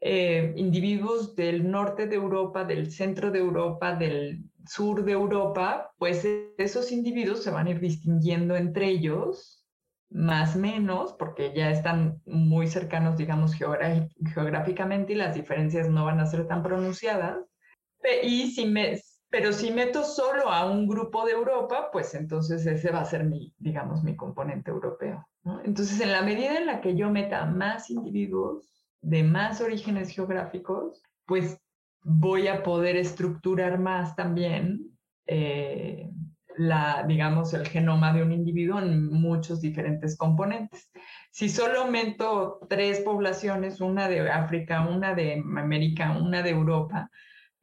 [0.00, 6.26] eh, individuos del norte de Europa, del centro de Europa, del sur de Europa, pues
[6.58, 9.64] esos individuos se van a ir distinguiendo entre ellos,
[10.10, 16.26] más menos, porque ya están muy cercanos, digamos, geográficamente y las diferencias no van a
[16.26, 17.38] ser tan pronunciadas.
[18.22, 19.00] Y si me,
[19.30, 23.24] pero si meto solo a un grupo de Europa, pues entonces ese va a ser
[23.24, 25.26] mi, digamos, mi componente europeo.
[25.64, 28.70] Entonces, en la medida en la que yo meta más individuos
[29.02, 31.58] de más orígenes geográficos, pues
[32.04, 34.92] voy a poder estructurar más también
[35.26, 36.10] eh,
[36.56, 40.90] la, digamos, el genoma de un individuo en muchos diferentes componentes.
[41.32, 47.10] Si solo aumento tres poblaciones, una de África, una de América, una de Europa,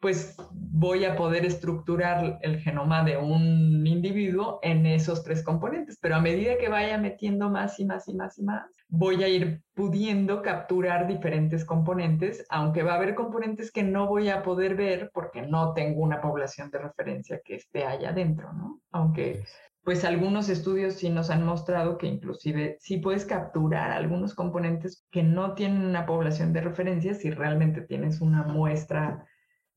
[0.02, 6.16] pues voy a poder estructurar el genoma de un individuo en esos tres componentes, pero
[6.16, 9.64] a medida que vaya metiendo más y más y más y más, voy a ir
[9.74, 15.12] pudiendo capturar diferentes componentes, aunque va a haber componentes que no voy a poder ver
[15.14, 18.82] porque no tengo una población de referencia que esté allá adentro, ¿no?
[18.92, 19.46] Aunque
[19.84, 25.24] pues algunos estudios sí nos han mostrado que inclusive sí puedes capturar algunos componentes que
[25.24, 29.26] no tienen una población de referencia si realmente tienes una muestra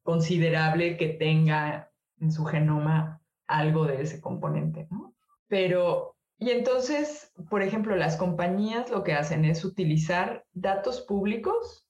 [0.03, 1.89] considerable que tenga
[2.19, 5.15] en su genoma algo de ese componente, ¿no?
[5.47, 6.14] Pero,
[6.45, 11.87] y entonces, por ejemplo, las compañías lo que hacen es utilizar datos públicos,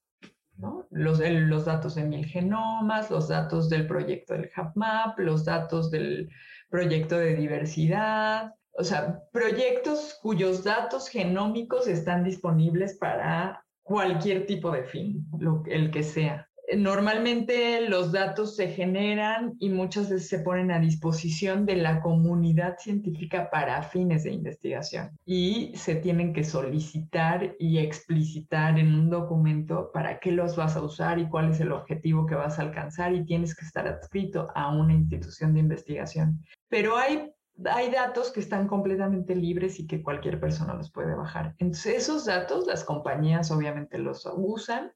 [0.57, 0.87] ¿no?
[0.91, 1.19] Los,
[1.65, 6.31] datos de mil genomas, los datos del proyecto del HubMap, los datos del
[6.71, 14.85] proyecto de diversidad, o sea, proyectos cuyos datos genómicos están disponibles para cualquier tipo de
[14.85, 16.49] fin, lo, el que sea.
[16.77, 22.79] Normalmente los datos se generan y muchas veces se ponen a disposición de la comunidad
[22.79, 29.91] científica para fines de investigación y se tienen que solicitar y explicitar en un documento
[29.93, 33.15] para qué los vas a usar y cuál es el objetivo que vas a alcanzar
[33.15, 36.43] y tienes que estar adscrito a una institución de investigación.
[36.69, 37.31] Pero hay
[37.67, 41.55] hay datos que están completamente libres y que cualquier persona los puede bajar.
[41.59, 44.93] Entonces, esos datos, las compañías obviamente los usan,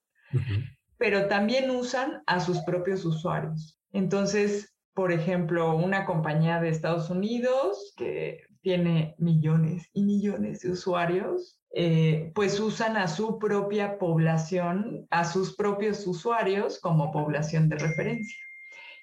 [0.99, 3.79] pero también usan a sus propios usuarios.
[3.93, 11.61] Entonces, por ejemplo, una compañía de Estados Unidos que tiene millones y millones de usuarios,
[11.73, 18.37] eh, pues usan a su propia población, a sus propios usuarios como población de referencia.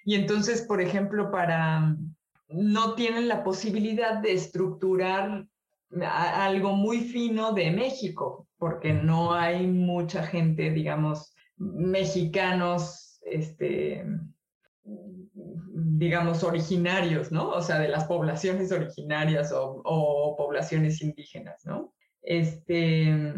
[0.03, 1.95] Y entonces, por ejemplo, para
[2.49, 5.47] no tienen la posibilidad de estructurar
[6.01, 14.05] algo muy fino de México, porque no hay mucha gente, digamos, mexicanos, este,
[14.83, 17.49] digamos, originarios, ¿no?
[17.49, 21.93] O sea, de las poblaciones originarias o, poblaciones indígenas, ¿no?
[22.21, 23.33] Este,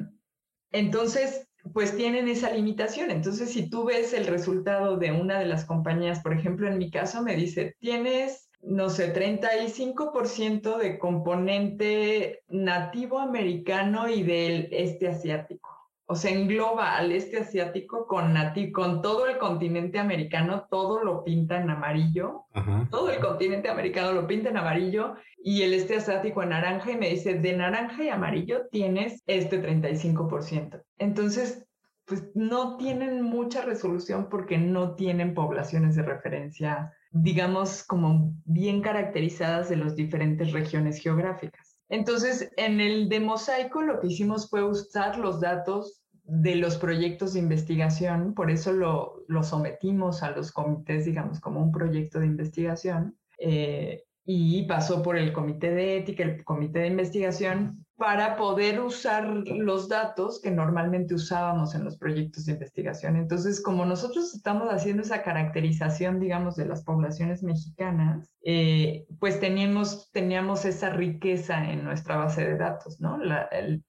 [0.72, 3.12] entonces, pues tienen esa limitación.
[3.12, 6.90] Entonces, si tú ves el resultado de una de las compañías, por ejemplo, en mi
[6.90, 15.77] caso me dice, tienes, no sé, 35% de componente nativo americano y del este asiático
[16.10, 18.34] o sea, engloba al este asiático con,
[18.72, 22.46] con todo el continente americano, todo lo pinta en amarillo,
[22.90, 26.98] todo el continente americano lo pinta en amarillo y el este asiático en naranja y
[26.98, 30.82] me dice, de naranja y amarillo tienes este 35%.
[30.98, 31.68] Entonces,
[32.06, 39.68] pues no tienen mucha resolución porque no tienen poblaciones de referencia, digamos, como bien caracterizadas
[39.68, 41.67] de las diferentes regiones geográficas.
[41.90, 47.34] Entonces, en el de Mosaico lo que hicimos fue usar los datos de los proyectos
[47.34, 53.18] de investigación, por eso lo, sometimos a los comités, digamos, como un proyecto de investigación,
[53.40, 59.26] eh, y pasó por el comité de ética, el comité de investigación, para poder usar
[59.28, 63.16] los datos que normalmente usábamos en los proyectos de investigación.
[63.16, 70.12] Entonces, como nosotros estamos haciendo esa caracterización, digamos, de las poblaciones mexicanas, eh, pues teníamos,
[70.12, 73.18] teníamos esa riqueza en nuestra base de datos, ¿no?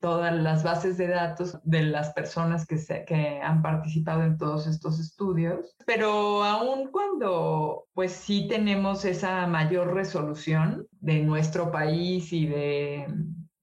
[0.00, 4.66] todas las bases de datos de las personas que, se, que han participado en todos
[4.66, 12.46] estos estudios, pero aún cuando, pues sí tenemos esa mayor resolución de nuestro país y
[12.46, 13.06] de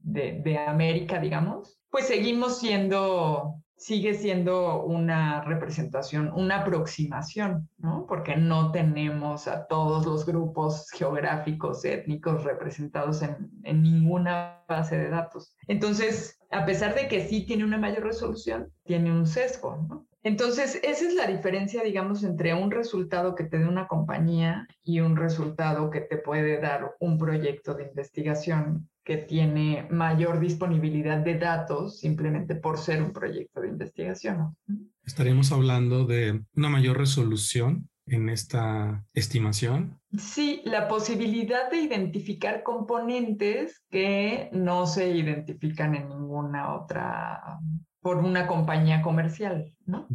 [0.05, 8.05] de, América, digamos, pues seguimos siendo, sigue siendo una representación, una aproximación, ¿no?
[8.07, 15.09] Porque no tenemos a todos los grupos geográficos, étnicos representados en, en ninguna base de
[15.09, 15.55] datos.
[15.67, 20.05] Entonces, a pesar de que sí tiene una mayor resolución, tiene un sesgo, ¿no?
[20.21, 24.99] Entonces, esa es la diferencia, digamos, entre un resultado que te dé una compañía y
[24.99, 31.37] un resultado que te puede dar un proyecto de investigación que tiene mayor disponibilidad de
[31.37, 34.57] datos simplemente por ser un proyecto de investigación.
[35.05, 39.99] ¿Estaríamos hablando de una mayor resolución en esta estimación?
[40.17, 47.59] Sí, la posibilidad de identificar componentes que no se identifican en ninguna otra
[48.01, 50.07] por una compañía comercial, ¿no?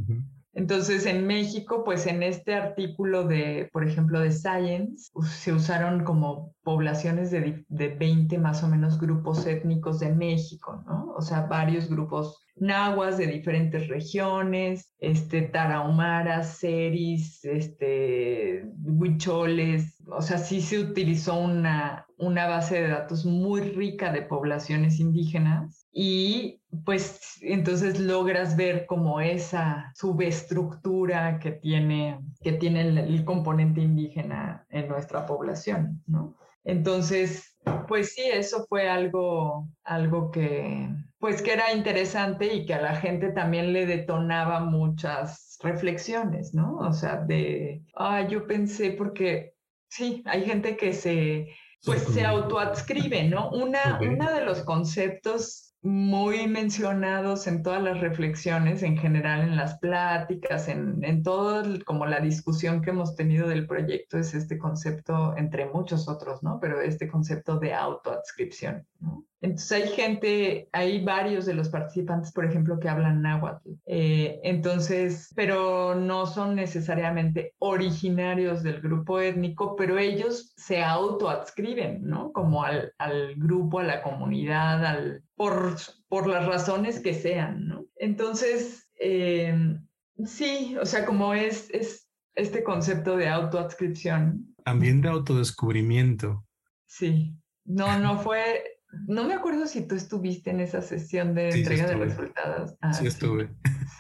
[0.53, 6.55] Entonces, en México, pues en este artículo de, por ejemplo, de Science, se usaron como
[6.65, 11.13] poblaciones de, de 20 más o menos grupos étnicos de México, ¿no?
[11.17, 20.39] O sea, varios grupos nahuas de diferentes regiones, este, tarahumaras, seris, este, huicholes, o sea,
[20.39, 27.39] sí se utilizó una, una base de datos muy rica de poblaciones indígenas y pues
[27.43, 35.27] entonces logras ver como esa subestructura que tiene, que tiene el, componente indígena en nuestra
[35.27, 36.37] población, ¿no?
[36.63, 37.57] Entonces,
[37.89, 40.89] pues sí, eso fue algo, algo que,
[41.19, 46.77] pues que era interesante y que a la gente también le detonaba muchas reflexiones, ¿no?
[46.77, 49.55] O sea, de, ah, yo pensé porque
[49.89, 51.49] sí, hay gente que se,
[51.85, 53.51] pues se autoadscribe, ¿no?
[53.51, 59.79] Una, una de los conceptos muy mencionados en todas las reflexiones, en general en las
[59.79, 65.35] pláticas, en, en todo como la discusión que hemos tenido del proyecto es este concepto,
[65.37, 66.59] entre muchos otros, ¿no?
[66.61, 69.27] Pero este concepto de autoadscripción, ¿no?
[69.43, 73.71] Entonces hay gente, hay varios de los participantes, por ejemplo, que hablan náhuatl.
[73.87, 82.33] Eh, entonces, pero no son necesariamente originarios del grupo étnico, pero ellos se autoadscriben, ¿no?
[82.33, 85.75] Como al, al grupo, a la comunidad, al, por,
[86.09, 87.87] por las razones que sean, ¿no?
[87.97, 89.79] Entonces, eh,
[90.27, 94.55] sí, o sea, como es, es este concepto de autoadscripción.
[94.65, 96.45] También de autodescubrimiento.
[96.87, 97.35] Sí,
[97.65, 101.97] no, no fue, no me acuerdo si tú estuviste en esa sesión de entrega de
[101.97, 102.75] resultados.
[102.81, 103.51] Ah, sí, estuve.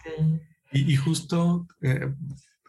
[0.03, 0.41] Sí.
[0.73, 2.13] Y, justo eh,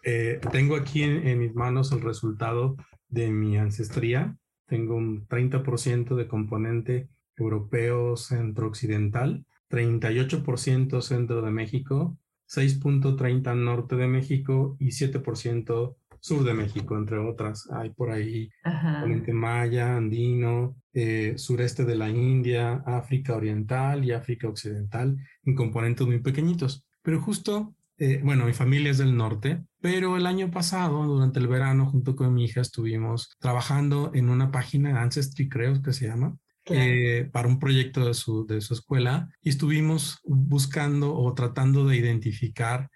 [0.03, 2.75] eh, tengo aquí en, mis manos el resultado
[3.09, 4.37] de mi ancestría.
[4.65, 12.17] Tengo un 30% de componente europeo centro-occidental, 38% centro de México,
[12.49, 17.67] 6.30 norte de México y 7% sur de México, entre otras.
[17.71, 24.47] Hay por ahí componente maya, andino, eh, sureste de la India, África Oriental y África
[24.47, 26.85] Occidental, en componentes muy pequeñitos.
[27.01, 31.47] Pero justo, eh, bueno, mi familia es del norte, pero el año pasado, durante el
[31.47, 36.37] verano, junto con mi hija, estuvimos trabajando en una página, Ancestry creo que se llama,
[36.65, 41.97] eh, para un proyecto de su, de su escuela y estuvimos buscando o tratando de
[41.97, 42.87] identificar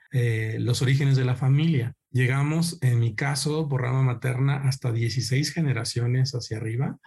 [0.60, 1.94] los orígenes de la familia.
[2.16, 6.98] Llegamos, en mi caso, por rama materna, hasta 16 generaciones hacia arriba.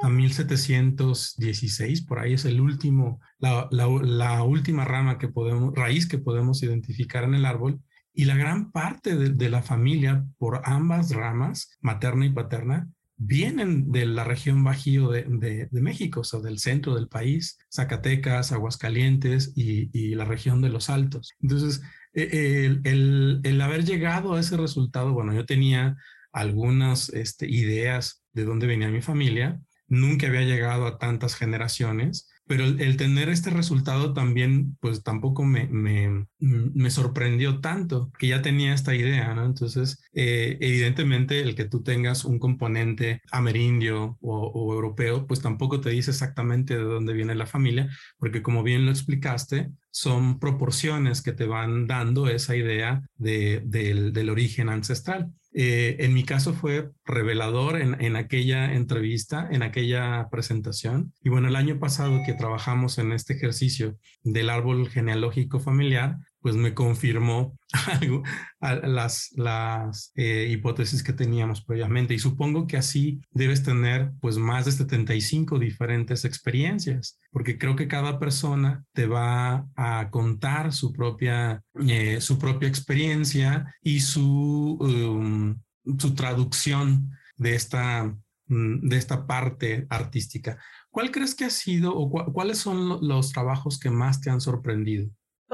[0.00, 6.18] A 1716, por ahí es el último, la, la, última rama que podemos, raíz que
[6.18, 7.80] podemos identificar en el árbol.
[8.12, 14.06] Y la gran parte de, la familia, por ambas ramas, materna y paterna, vienen de
[14.06, 15.24] la región bajío de,
[15.70, 20.70] de, México, o sea, del centro del país, Zacatecas, Aguascalientes y, y la región de
[20.70, 21.32] los Altos.
[21.40, 21.82] Entonces,
[22.14, 25.96] eh, el, el, haber llegado a ese resultado, bueno, yo tenía
[26.32, 32.64] algunas este, ideas de dónde venía mi familia, nunca había llegado a tantas generaciones, pero
[32.64, 38.74] el, tener este resultado también, pues tampoco me, me, me, sorprendió tanto, que ya tenía
[38.74, 39.46] esta idea, ¿no?
[39.46, 45.90] Entonces, eh, evidentemente, el que tú tengas un componente amerindio o, europeo, pues tampoco te
[45.90, 47.88] dice exactamente de dónde viene la familia,
[48.18, 54.12] porque como bien lo explicaste, son proporciones que te van dando esa idea de, del,
[54.12, 55.32] del origen ancestral.
[55.56, 61.12] Eh, en mi caso fue revelador en, en, aquella entrevista, en aquella presentación.
[61.22, 66.56] Y bueno, el año pasado que trabajamos en este ejercicio del árbol genealógico familiar, pues
[66.56, 68.22] me confirmó algo,
[68.60, 72.12] las, las eh, hipótesis que teníamos previamente.
[72.12, 77.88] Y supongo que así debes tener pues más de 75 diferentes experiencias, porque creo que
[77.88, 85.58] cada persona te va a contar su propia, eh, su propia experiencia y su, um,
[85.98, 88.04] su traducción de esta,
[88.48, 90.58] mm, de esta parte artística.
[90.90, 95.08] ¿Cuál crees que ha sido o cuáles son los trabajos que más te han sorprendido?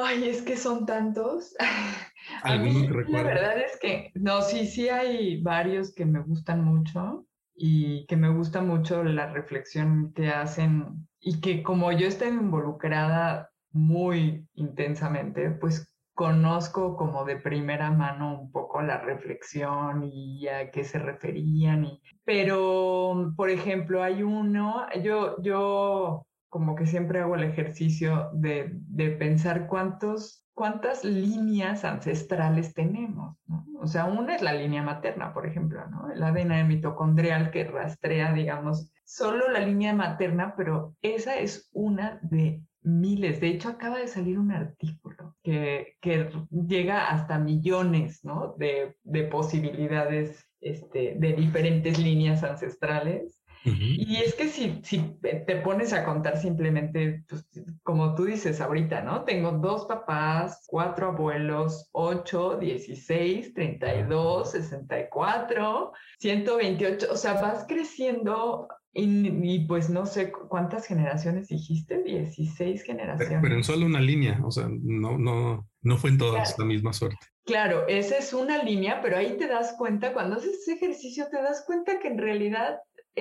[0.05, 1.55] Ay, es que son tantos.
[2.43, 7.27] A mí, la verdad es que, no, sí, sí hay varios que me gustan mucho
[7.55, 13.51] y que me gusta mucho la reflexión que hacen y que como yo estoy involucrada
[13.73, 20.85] muy intensamente, pues conozco como de primera mano un poco la reflexión y a qué
[20.85, 21.85] se referían.
[21.85, 28.71] Y, pero, por ejemplo, hay uno, yo, yo como que siempre hago el ejercicio de,
[28.73, 33.39] de pensar cuántos, cuántas líneas ancestrales tenemos.
[33.47, 33.65] ¿no?
[33.81, 36.11] O sea, una es la línea materna, por ejemplo, ¿no?
[36.13, 42.63] el ADN mitocondrial que rastrea, digamos, solo la línea materna, pero esa es una de
[42.83, 43.41] miles.
[43.41, 48.55] De hecho, acaba de salir un artículo que, que llega hasta millones ¿no?
[48.59, 55.93] de, de posibilidades este, de diferentes líneas ancestrales Y es que si, si te pones
[55.93, 57.47] a contar simplemente, pues,
[57.83, 59.25] como tú dices ahorita, ¿no?
[59.25, 67.09] Tengo dos papás, cuatro abuelos, ocho, dieciséis, treinta y dos, sesenta y cuatro, ciento veintiocho,
[67.13, 73.39] o sea, vas creciendo y, pues no sé cuántas generaciones dijiste, 16 generaciones.
[73.41, 76.93] Pero, en solo una línea, o sea, no, no, no fue en todas la misma
[76.93, 77.25] suerte.
[77.45, 81.41] Claro, esa es una línea, pero ahí te das cuenta, cuando haces ese ejercicio, te
[81.41, 82.79] das cuenta que en realidad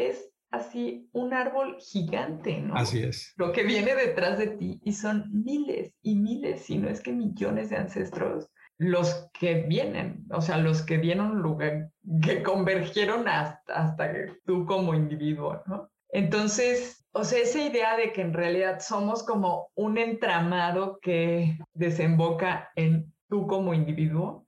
[0.08, 2.76] es así un árbol gigante, ¿no?
[2.76, 3.34] Así es.
[3.38, 7.12] Lo que viene detrás de ti y son miles y miles, si no es que
[7.12, 11.92] millones de ancestros los que vienen, o sea, los que dieron lugar,
[12.24, 14.10] que convergieron hasta, hasta
[14.46, 15.90] tú como individuo, ¿no?
[16.12, 22.70] Entonces, o sea, esa idea de que en realidad somos como un entramado que desemboca
[22.76, 24.46] en tú como individuo,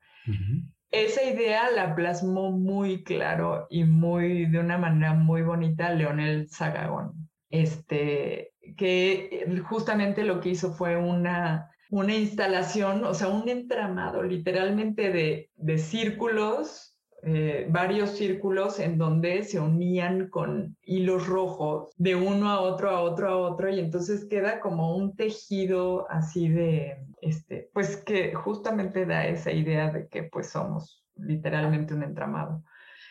[0.91, 7.29] esa idea la plasmó muy claro y muy, de una manera muy bonita Leonel Sagagón,
[7.49, 15.11] este, que justamente lo que hizo fue una una instalación, o sea, un entramado literalmente
[15.11, 16.90] de, de círculos,
[17.23, 23.01] eh, varios círculos en donde se unían con hilos rojos de uno a otro, a
[23.01, 29.05] otro, a otro, y entonces queda como un tejido así de, este, pues que justamente
[29.05, 32.63] da esa idea de que pues somos literalmente un entramado.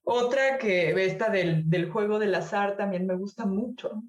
[0.05, 4.03] Otra que esta del, del juego del azar también me gusta mucho.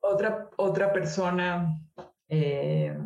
[0.00, 1.80] Otra, otra persona
[2.28, 2.96] eh,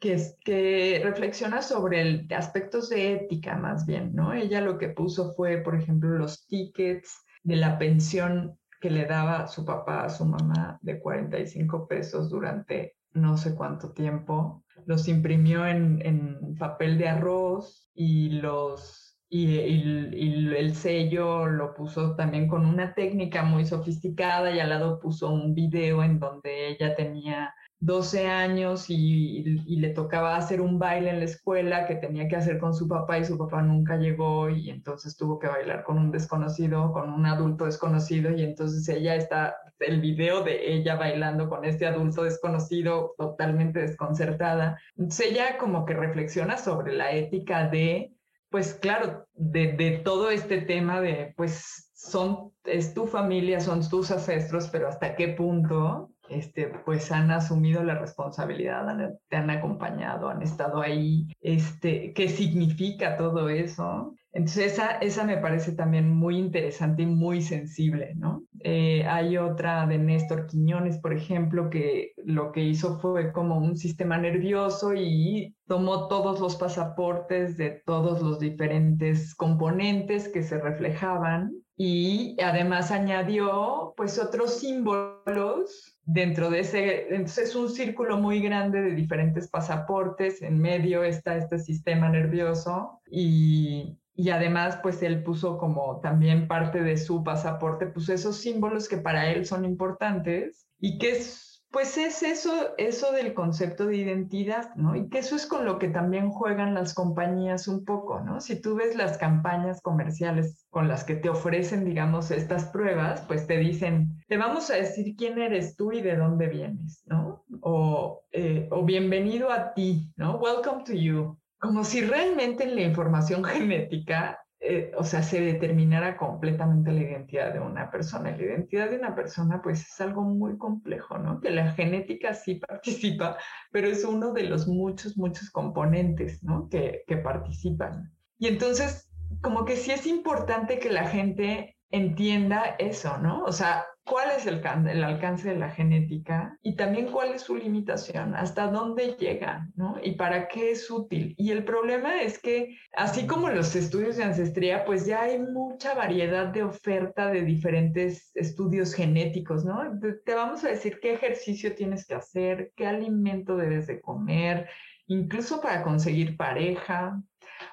[0.00, 4.32] que, reflexiona sobre el, aspectos de ética más bien, ¿no?
[4.32, 9.48] Ella lo que puso fue, por ejemplo, los tickets de la pensión que le daba
[9.48, 14.64] su papá a su mamá de 45 pesos durante no sé cuánto tiempo.
[14.86, 22.64] Los imprimió en, papel de arroz y los y, el sello lo puso también con
[22.64, 28.26] una técnica muy sofisticada y al lado puso un video en donde ella tenía 12
[28.26, 29.42] años y,
[29.78, 33.18] le tocaba hacer un baile en la escuela que tenía que hacer con su papá
[33.18, 37.26] y su papá nunca llegó y entonces tuvo que bailar con un desconocido, con un
[37.26, 43.14] adulto desconocido y entonces ella está, el video de ella bailando con este adulto desconocido
[43.16, 44.80] totalmente desconcertada.
[44.96, 48.12] Entonces ella como que reflexiona sobre la ética de,
[48.50, 54.10] pues claro, de, de todo este tema de, pues son, es tu familia, son tus
[54.10, 58.86] ancestros, pero hasta qué punto este, pues han asumido la responsabilidad,
[59.28, 64.14] te han acompañado, han estado ahí, este, qué significa todo eso.
[64.32, 68.42] Entonces esa, esa me parece también muy interesante y muy sensible, ¿no?
[68.60, 73.76] Eh, hay otra de Néstor Quiñones, por ejemplo, que lo que hizo fue como un
[73.76, 81.52] sistema nervioso y tomó todos los pasaportes de todos los diferentes componentes que se reflejaban
[81.80, 88.82] y además añadió pues otros símbolos dentro de ese, entonces es un círculo muy grande
[88.82, 95.56] de diferentes pasaportes, en medio está este sistema nervioso y, y además pues él puso
[95.56, 100.98] como también parte de su pasaporte, pues esos símbolos que para él son importantes y
[100.98, 104.96] que es pues es eso, eso del concepto de identidad, ¿no?
[104.96, 108.40] Y que eso es con lo que también juegan las compañías un poco, ¿no?
[108.40, 113.46] Si tú ves las campañas comerciales con las que te ofrecen, digamos, estas pruebas, pues
[113.46, 117.44] te dicen, te vamos a decir quién eres tú y de dónde vienes, ¿no?
[117.60, 120.36] O, eh, o bienvenido a ti, ¿no?
[120.36, 121.38] Welcome to you.
[121.60, 127.52] Como si realmente en la información genética eh, o sea, se determinara completamente la identidad
[127.52, 128.32] de una persona.
[128.32, 131.40] La identidad de una persona, pues es algo muy complejo, ¿no?
[131.40, 133.36] Que la genética sí participa,
[133.70, 136.68] pero es uno de los muchos, muchos componentes, ¿no?
[136.68, 138.12] Que, que participan.
[138.38, 139.10] Y entonces,
[139.42, 143.44] como que sí es importante que la gente entienda eso, ¿no?
[143.44, 144.64] O sea, cuál es el,
[145.04, 149.96] alcance de la genética y también cuál es su limitación, hasta dónde llega, ¿no?
[150.02, 151.34] Y para qué es útil.
[151.36, 155.94] Y el problema es que, así como los estudios de ancestría, pues ya hay mucha
[155.94, 159.82] variedad de oferta de diferentes estudios genéticos, ¿no?
[160.24, 164.68] Te vamos a decir qué ejercicio tienes que hacer, qué alimento debes de comer,
[165.06, 167.20] incluso para conseguir pareja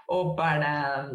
[0.07, 1.11] o para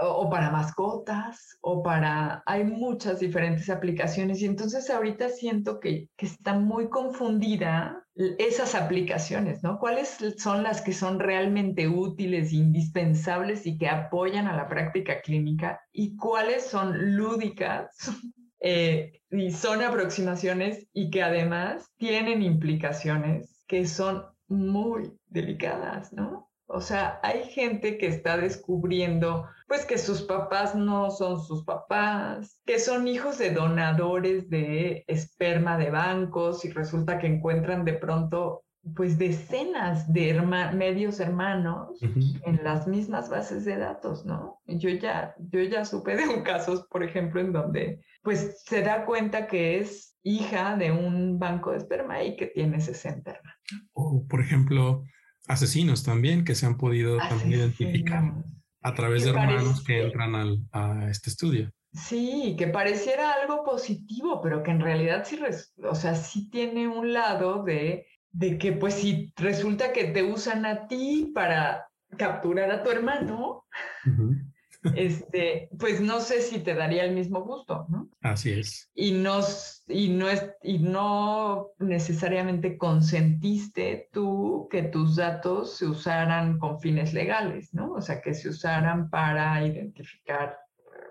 [0.00, 6.26] o para mascotas o para, hay muchas diferentes aplicaciones y entonces ahorita siento que, que
[6.26, 8.04] está muy confundida
[8.38, 9.78] esas aplicaciones, ¿no?
[9.78, 15.80] ¿Cuáles son las que son realmente útiles, indispensables y que apoyan a la práctica clínica
[15.92, 17.96] y cuáles son lúdicas
[18.60, 26.48] eh, y son aproximaciones y que además tienen implicaciones que son muy delicadas, ¿no?
[26.66, 32.60] O sea, hay gente que está descubriendo, pues, que sus papás no son sus papás,
[32.66, 38.64] que son hijos de donadores de esperma de bancos y resulta que encuentran de pronto
[38.96, 40.40] pues decenas de
[40.72, 44.60] medios hermanos en las mismas bases de datos, ¿no?
[44.66, 49.04] Yo ya, yo ya supe de un caso, por ejemplo, en donde pues se da
[49.04, 53.58] cuenta que es hija de un banco de esperma y que tiene 60 hermanos.
[53.92, 55.04] O, por ejemplo,
[55.46, 58.32] asesinos también que se han podido identificar
[58.88, 61.70] a través de hermanos que entran al, a este estudio.
[61.92, 65.38] Sí, que pareciera algo positivo, pero que en realidad sí,
[65.82, 70.66] o sea, sí tiene un lado de de que pues si resulta que te usan
[70.66, 73.64] a ti para capturar a tu hermano,
[74.96, 78.08] este, pues no sé si te daría el mismo gusto, ¿no?
[78.20, 78.90] Así es.
[78.94, 79.40] Y no,
[79.88, 87.12] y no, es, y no necesariamente consentiste tú que tus datos se usaran con fines
[87.12, 87.92] legales, ¿no?
[87.92, 90.58] O sea, que se usaran para identificar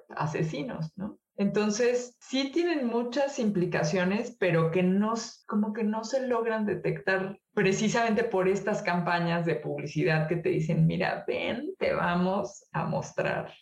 [0.09, 1.17] asesinos, ¿no?
[1.37, 5.13] Entonces, sí tienen muchas implicaciones, pero que no,
[5.45, 10.87] como que no se logran detectar precisamente por estas campañas de publicidad que te dicen,
[10.87, 13.53] mira, ven, te vamos a mostrar,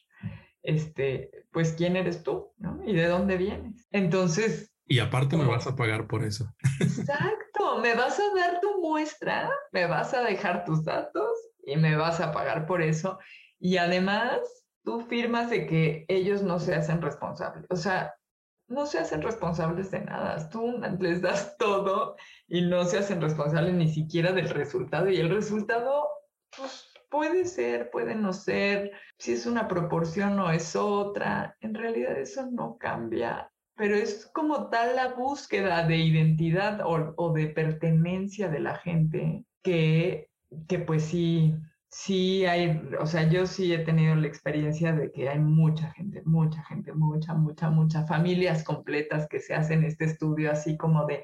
[0.66, 2.80] este, pues quién eres tú, ¿no?
[2.86, 3.88] Y de dónde vienes.
[3.92, 4.74] Entonces.
[4.88, 6.54] Y aparte me vas a pagar por eso.
[6.80, 11.30] Exacto, me vas a dar tu muestra, me vas a dejar tus datos
[11.66, 13.18] y me vas a pagar por eso.
[13.60, 14.40] Y además
[14.84, 17.66] tú firmas de que ellos no se hacen responsables.
[17.70, 18.14] O sea,
[18.68, 20.50] no se hacen responsables de nada.
[20.50, 22.16] Tú les das todo
[22.48, 25.10] y no se hacen responsables ni siquiera del resultado.
[25.10, 26.08] Y el resultado,
[26.56, 31.56] pues puede ser, puede no ser, si es una proporción o es otra.
[31.62, 33.52] En realidad eso no cambia.
[33.76, 39.44] Pero es como tal la búsqueda de identidad o, o de pertenencia de la gente
[39.62, 40.30] que,
[40.68, 41.54] que pues sí,
[41.90, 46.22] sí hay, o sea, yo sí he tenido la experiencia de que hay mucha gente,
[46.26, 51.22] mucha gente, mucha, mucha, mucha, familias completas que se hacen este estudio así como de,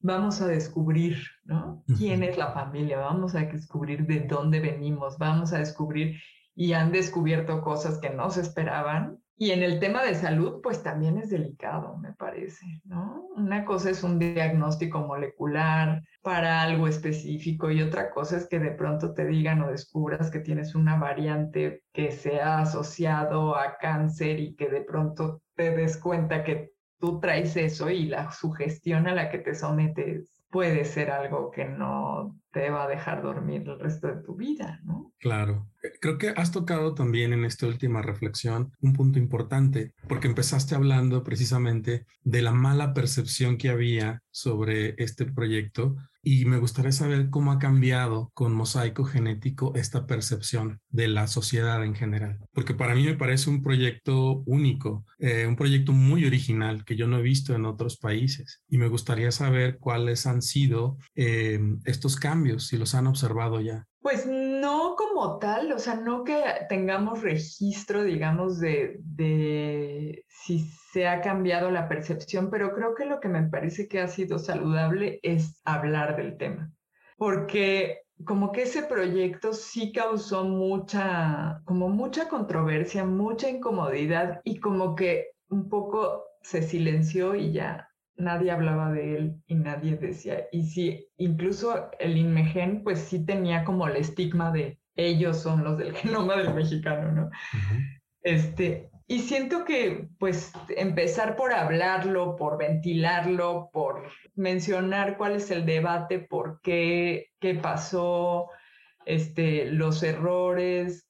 [0.00, 1.84] vamos a descubrir, ¿no?
[1.96, 2.98] ¿Quién es la familia?
[2.98, 6.20] Vamos a descubrir de dónde venimos, vamos a descubrir
[6.54, 10.82] y han descubierto cosas que no se esperaban y en el tema de salud, pues
[10.82, 13.26] también es delicado, me parece, ¿no?
[13.34, 18.72] Una cosa es un diagnóstico molecular para algo específico y otra cosa es que de
[18.72, 24.38] pronto te digan o descubras que tienes una variante que se ha asociado a cáncer
[24.40, 29.14] y que de pronto te des cuenta que tú traes eso y la sugestión a
[29.14, 33.78] la que te sometes puede ser algo que no te va a dejar dormir el
[33.78, 35.12] resto de tu vida, ¿no?
[35.18, 35.68] Claro.
[36.00, 41.22] Creo que has tocado también en esta última reflexión un punto importante, porque empezaste hablando
[41.22, 47.52] precisamente de la mala percepción que había sobre este proyecto y me gustaría saber cómo
[47.52, 53.04] ha cambiado con mosaico genético esta percepción de la sociedad en general, porque para mí
[53.04, 57.54] me parece un proyecto único, eh, un proyecto muy original que yo no he visto
[57.54, 62.94] en otros países y me gustaría saber cuáles han sido eh, estos cambios, si los
[62.94, 63.86] han observado ya.
[64.00, 71.06] Pues no como tal, o sea, no que tengamos registro, digamos, de, de, si se
[71.06, 75.20] ha cambiado la percepción, pero creo que lo que me parece que ha sido saludable
[75.22, 76.70] es hablar del tema,
[77.16, 84.94] porque como que ese proyecto sí causó mucha, como mucha controversia, mucha incomodidad y como
[84.94, 90.46] que un poco se silenció y ya nadie hablaba de él y nadie decía.
[90.52, 95.78] Y sí, incluso el INMEGEN, pues sí tenía como el estigma de ellos son los
[95.78, 97.30] del genoma del mexicano, ¿no?
[98.22, 105.66] Este, y siento que, pues, empezar por hablarlo, por ventilarlo, por mencionar cuál es el
[105.66, 108.46] debate, por qué, qué pasó,
[109.04, 111.08] este, los errores,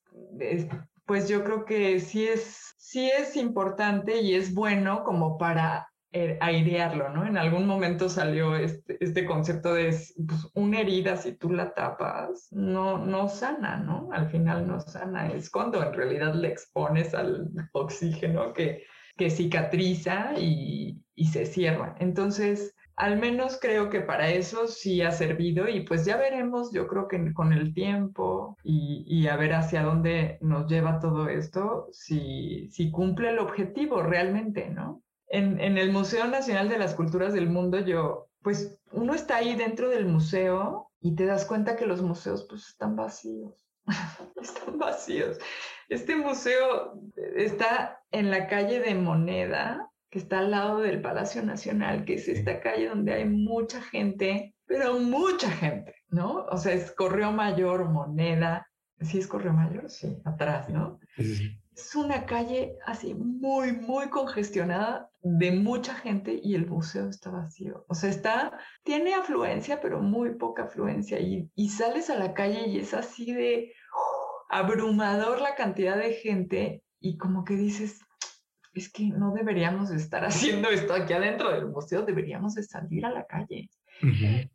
[1.05, 7.11] pues yo creo que sí es, sí es importante y es bueno como para airearlo,
[7.11, 7.25] ¿no?
[7.25, 9.97] En algún momento salió este, este concepto de
[10.27, 14.09] pues, una herida, si tú la tapas, no, no sana, ¿no?
[14.13, 18.85] Al final no sana, es cuando en realidad le expones al oxígeno que,
[19.17, 21.95] que cicatriza y, y se cierra.
[22.01, 26.87] Entonces, al menos creo que para eso sí ha servido y pues ya veremos, yo
[26.87, 31.89] creo que con el tiempo y, y a ver hacia dónde nos lleva todo esto,
[31.93, 35.03] si, si cumple el objetivo realmente, ¿no?
[35.31, 39.89] En, el Museo Nacional de las Culturas del Mundo, yo, pues uno está ahí dentro
[39.89, 43.67] del museo y te das cuenta que los museos pues están vacíos,
[44.41, 45.39] están vacíos.
[45.89, 47.01] Este museo
[47.37, 52.29] está en la calle de Moneda, que está al lado del Palacio Nacional, que es
[52.29, 56.47] esta calle donde hay mucha gente, pero mucha gente, ¿no?
[56.51, 58.67] O sea, es Correo Mayor, Moneda,
[59.01, 59.89] ¿Sí es Correo Mayor?
[59.89, 61.01] Sí, atrás, ¿no?
[61.75, 67.85] Es una calle así muy, muy congestionada de mucha gente y el museo está vacío.
[67.89, 71.21] O sea, está, tiene afluencia, pero muy poca afluencia.
[71.21, 73.73] Y, y sales a la calle y es así de
[74.49, 78.01] abrumador la cantidad de gente y como que dices,
[78.75, 83.11] es que no deberíamos estar haciendo esto aquí adentro del museo, deberíamos de salir a
[83.11, 83.69] la calle.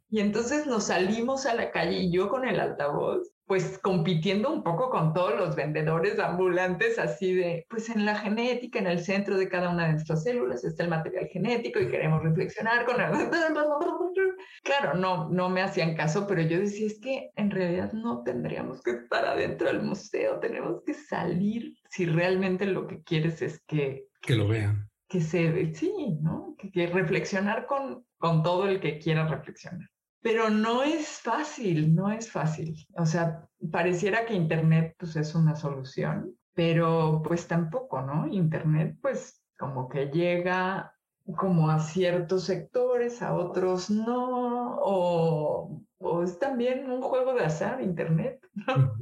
[0.09, 4.63] Y entonces nos salimos a la calle y yo con el altavoz, pues compitiendo un
[4.63, 9.37] poco con todos los vendedores ambulantes, así de, pues en la genética, en el centro
[9.37, 13.11] de cada una de nuestras células está el material genético y queremos reflexionar con el...
[14.63, 18.81] Claro, no, no me hacían caso, pero yo decía, es que en realidad no tendríamos
[18.81, 24.07] que estar adentro del museo, tenemos que salir si realmente lo que quieres es que...
[24.21, 24.89] Que lo vean.
[25.07, 26.55] Que se, sí, ¿no?
[26.57, 29.87] Que, que reflexionar con, con todo el que quiera reflexionar.
[30.25, 32.75] Pero no es fácil, no es fácil.
[32.97, 38.25] O sea, pareciera que Internet pues es una solución, pero pues tampoco, ¿no?
[38.25, 40.95] Internet pues como que llega
[41.37, 47.79] como a ciertos sectores, a otros no, o, o es también un juego de azar
[47.83, 48.95] Internet, ¿no?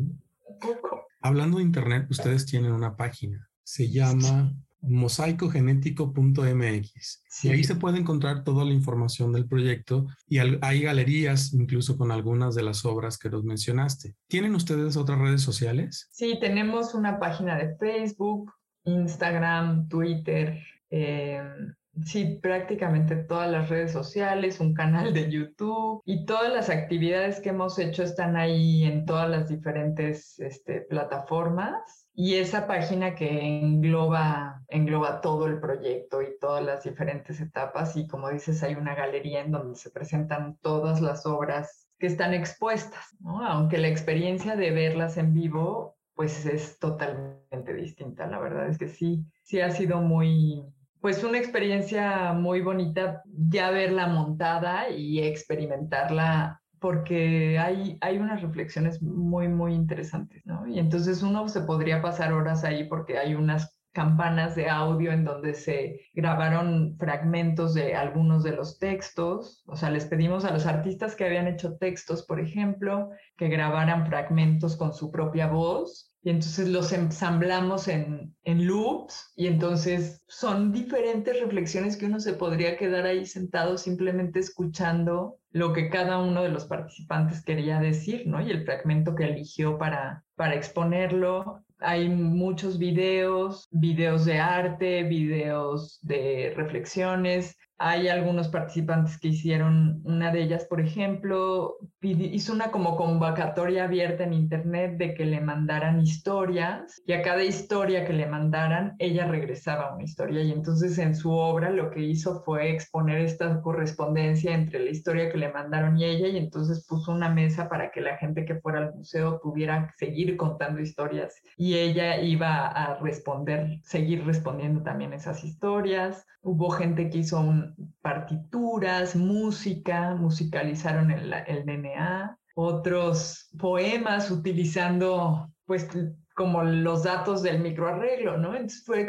[0.59, 1.05] Poco.
[1.21, 4.51] Hablando de Internet, ustedes tienen una página, se llama
[4.83, 7.23] mosaicogenético.mx.
[7.43, 12.11] Y ahí se puede encontrar toda la información del proyecto y hay galerías incluso con
[12.11, 14.15] algunas de las obras que nos mencionaste.
[14.27, 16.09] ¿Tienen ustedes otras redes sociales?
[16.11, 18.51] Sí, tenemos una página de Facebook,
[18.83, 20.59] Instagram, Twitter.
[20.89, 21.73] Em,
[22.05, 27.49] sí, prácticamente todas las redes sociales, un canal de YouTube y todas las actividades que
[27.49, 34.61] hemos hecho están ahí en todas las diferentes este, plataformas y esa página que engloba,
[34.67, 39.41] engloba todo el proyecto y todas las diferentes etapas y como dices hay una galería
[39.41, 43.45] en donde se presentan todas las obras que están expuestas, ¿no?
[43.45, 48.87] aunque la experiencia de verlas en vivo pues es totalmente distinta, la verdad es que
[48.87, 50.63] sí, sí ha sido muy,
[51.01, 59.01] pues una experiencia muy bonita ya verla montada y experimentarla porque hay, hay unas reflexiones
[59.01, 60.67] muy, muy interesantes, ¿no?
[60.67, 65.23] Y entonces uno se podría pasar horas ahí porque hay unas campanas de audio en
[65.23, 69.63] donde se grabaron fragmentos de algunos de los textos.
[69.65, 74.05] O sea, les pedimos a los artistas que habían hecho textos, por ejemplo, que grabaran
[74.05, 80.71] fragmentos con su propia voz y entonces los ensamblamos en, en, loops y entonces son
[80.71, 86.41] diferentes reflexiones que uno se podría quedar ahí sentado simplemente escuchando lo que cada uno
[86.41, 88.41] de los participantes quería decir, ¿no?
[88.41, 91.61] Y el fragmento que eligió para, para exponerlo.
[91.79, 100.31] Hay muchos videos, videos de arte, videos de reflexiones, hay algunos participantes que hicieron, una
[100.31, 105.99] de ellas, por ejemplo, hizo una como convocatoria abierta en internet de que le mandaran
[106.01, 111.15] historias y a cada historia que le mandaran, ella regresaba una historia y entonces en
[111.15, 115.97] su obra lo que hizo fue exponer esta correspondencia entre la historia que le mandaron
[115.97, 119.39] y ella y entonces puso una mesa para que la gente que fuera al museo
[119.41, 126.25] pudiera seguir contando historias y ella iba a responder, seguir respondiendo también esas historias.
[126.41, 127.62] Hubo gente que hizo un,
[128.01, 135.87] partituras, música, musicalizaron el, el DNA, otros poemas utilizando pues
[136.35, 138.55] como los datos del microarreglo, ¿no?
[138.55, 139.05] Entonces fue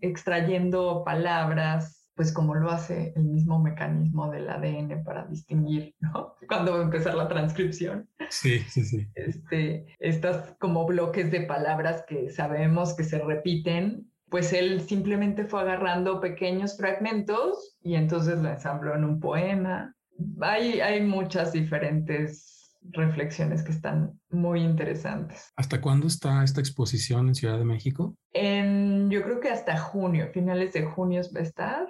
[0.00, 6.34] extrayendo palabras, pues como lo hace el mismo mecanismo del ADN para distinguir, ¿no?
[6.46, 8.08] Cuando va a empezar la transcripción.
[8.28, 9.06] Sí, sí, sí.
[9.14, 15.60] Este, estas como bloques de palabras que sabemos que se repiten pues él simplemente fue
[15.60, 19.94] agarrando pequeños fragmentos y entonces lo ensambló en un poema.
[20.40, 25.52] Hay, hay muchas diferentes reflexiones que están muy interesantes.
[25.56, 28.16] ¿Hasta cuándo está esta exposición en Ciudad de México?
[28.32, 31.88] En, yo creo que hasta junio, finales de junio va a estar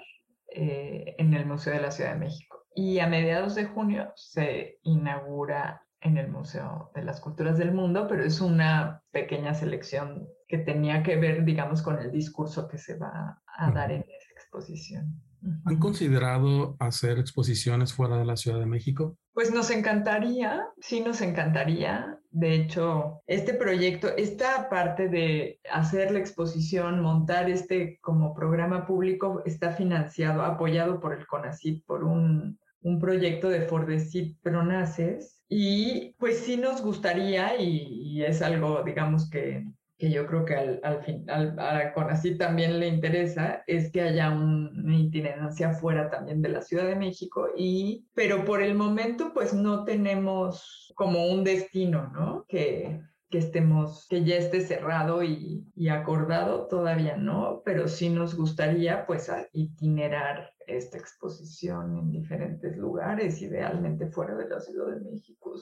[0.54, 2.66] eh, en el Museo de la Ciudad de México.
[2.74, 8.06] Y a mediados de junio se inaugura en el Museo de las Culturas del Mundo,
[8.08, 12.96] pero es una pequeña selección que tenía que ver, digamos, con el discurso que se
[12.96, 15.20] va a dar en esa exposición.
[15.64, 19.16] ¿Han considerado hacer exposiciones fuera de la Ciudad de México?
[19.34, 22.18] Pues nos encantaría, sí nos encantaría.
[22.30, 29.42] De hecho, este proyecto, esta parte de hacer la exposición, montar este como programa público,
[29.46, 35.42] está financiado, apoyado por el CONACYT, por un, un proyecto de Fordesit Pronaces.
[35.48, 39.64] Y pues sí nos gustaría, y es algo, digamos, que
[39.98, 44.02] que yo creo que al, al fin, al, a CONACYT también le interesa, es que
[44.02, 49.32] haya una itinerancia fuera también de la Ciudad de México, y, pero por el momento
[49.34, 52.44] pues no tenemos como un destino, ¿no?
[52.48, 58.36] Que, que estemos, que ya esté cerrado y, y, acordado, todavía no, pero sí nos
[58.36, 65.54] gustaría pues itinerar esta exposición en diferentes lugares, idealmente fuera de la Ciudad de México.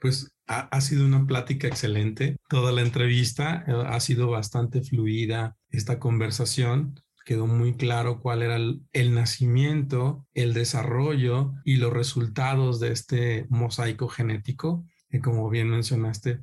[0.00, 2.36] Pues ha, ha, sido una plática excelente.
[2.48, 8.56] Toda la entrevista eh, ha sido bastante fluida esta conversación quedó muy claro cuál era
[8.56, 14.84] el, nacimiento, el desarrollo y los resultados de este mosaico genético.
[15.10, 16.40] Y como bien mencionaste,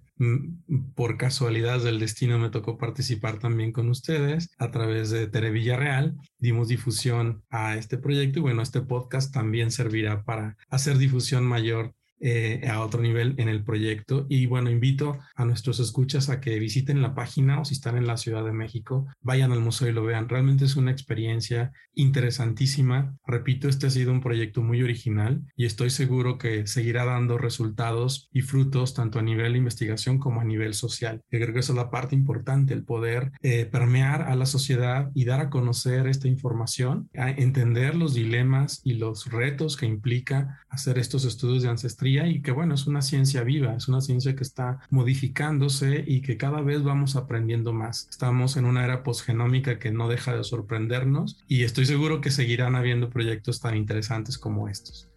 [0.95, 6.17] por casualidad del destino me tocó participar también con ustedes a través de Tere Villarreal.
[6.37, 11.93] Dimos difusión a este proyecto y bueno, este podcast también servirá para hacer difusión mayor
[12.21, 14.25] eh, a otro nivel en el proyecto.
[14.27, 18.07] Y bueno, invito a nuestros escuchas a que visiten la página o si están en
[18.07, 20.27] la Ciudad de México, vayan al museo y lo vean.
[20.27, 23.15] Realmente es una experiencia interesantísima.
[23.25, 28.29] Repito, este ha sido un proyecto muy original y estoy seguro que seguirá dando resultados
[28.33, 31.21] y frutos tanto a nivel de investigación como a nivel social.
[31.31, 35.09] Yo creo que esa es la parte importante, el poder eh, permear a la sociedad
[35.15, 40.59] y dar a conocer esta información, a entender los dilemas y los retos que implica
[40.67, 44.35] hacer estos estudios de ancestría y que bueno, es una ciencia viva, es una ciencia
[44.35, 48.07] que está modificándose y que cada vez vamos aprendiendo más.
[48.09, 52.75] Estamos en una era posgenómica que no deja de sorprendernos y estoy seguro que seguirán
[52.75, 55.09] habiendo proyectos tan interesantes como estos.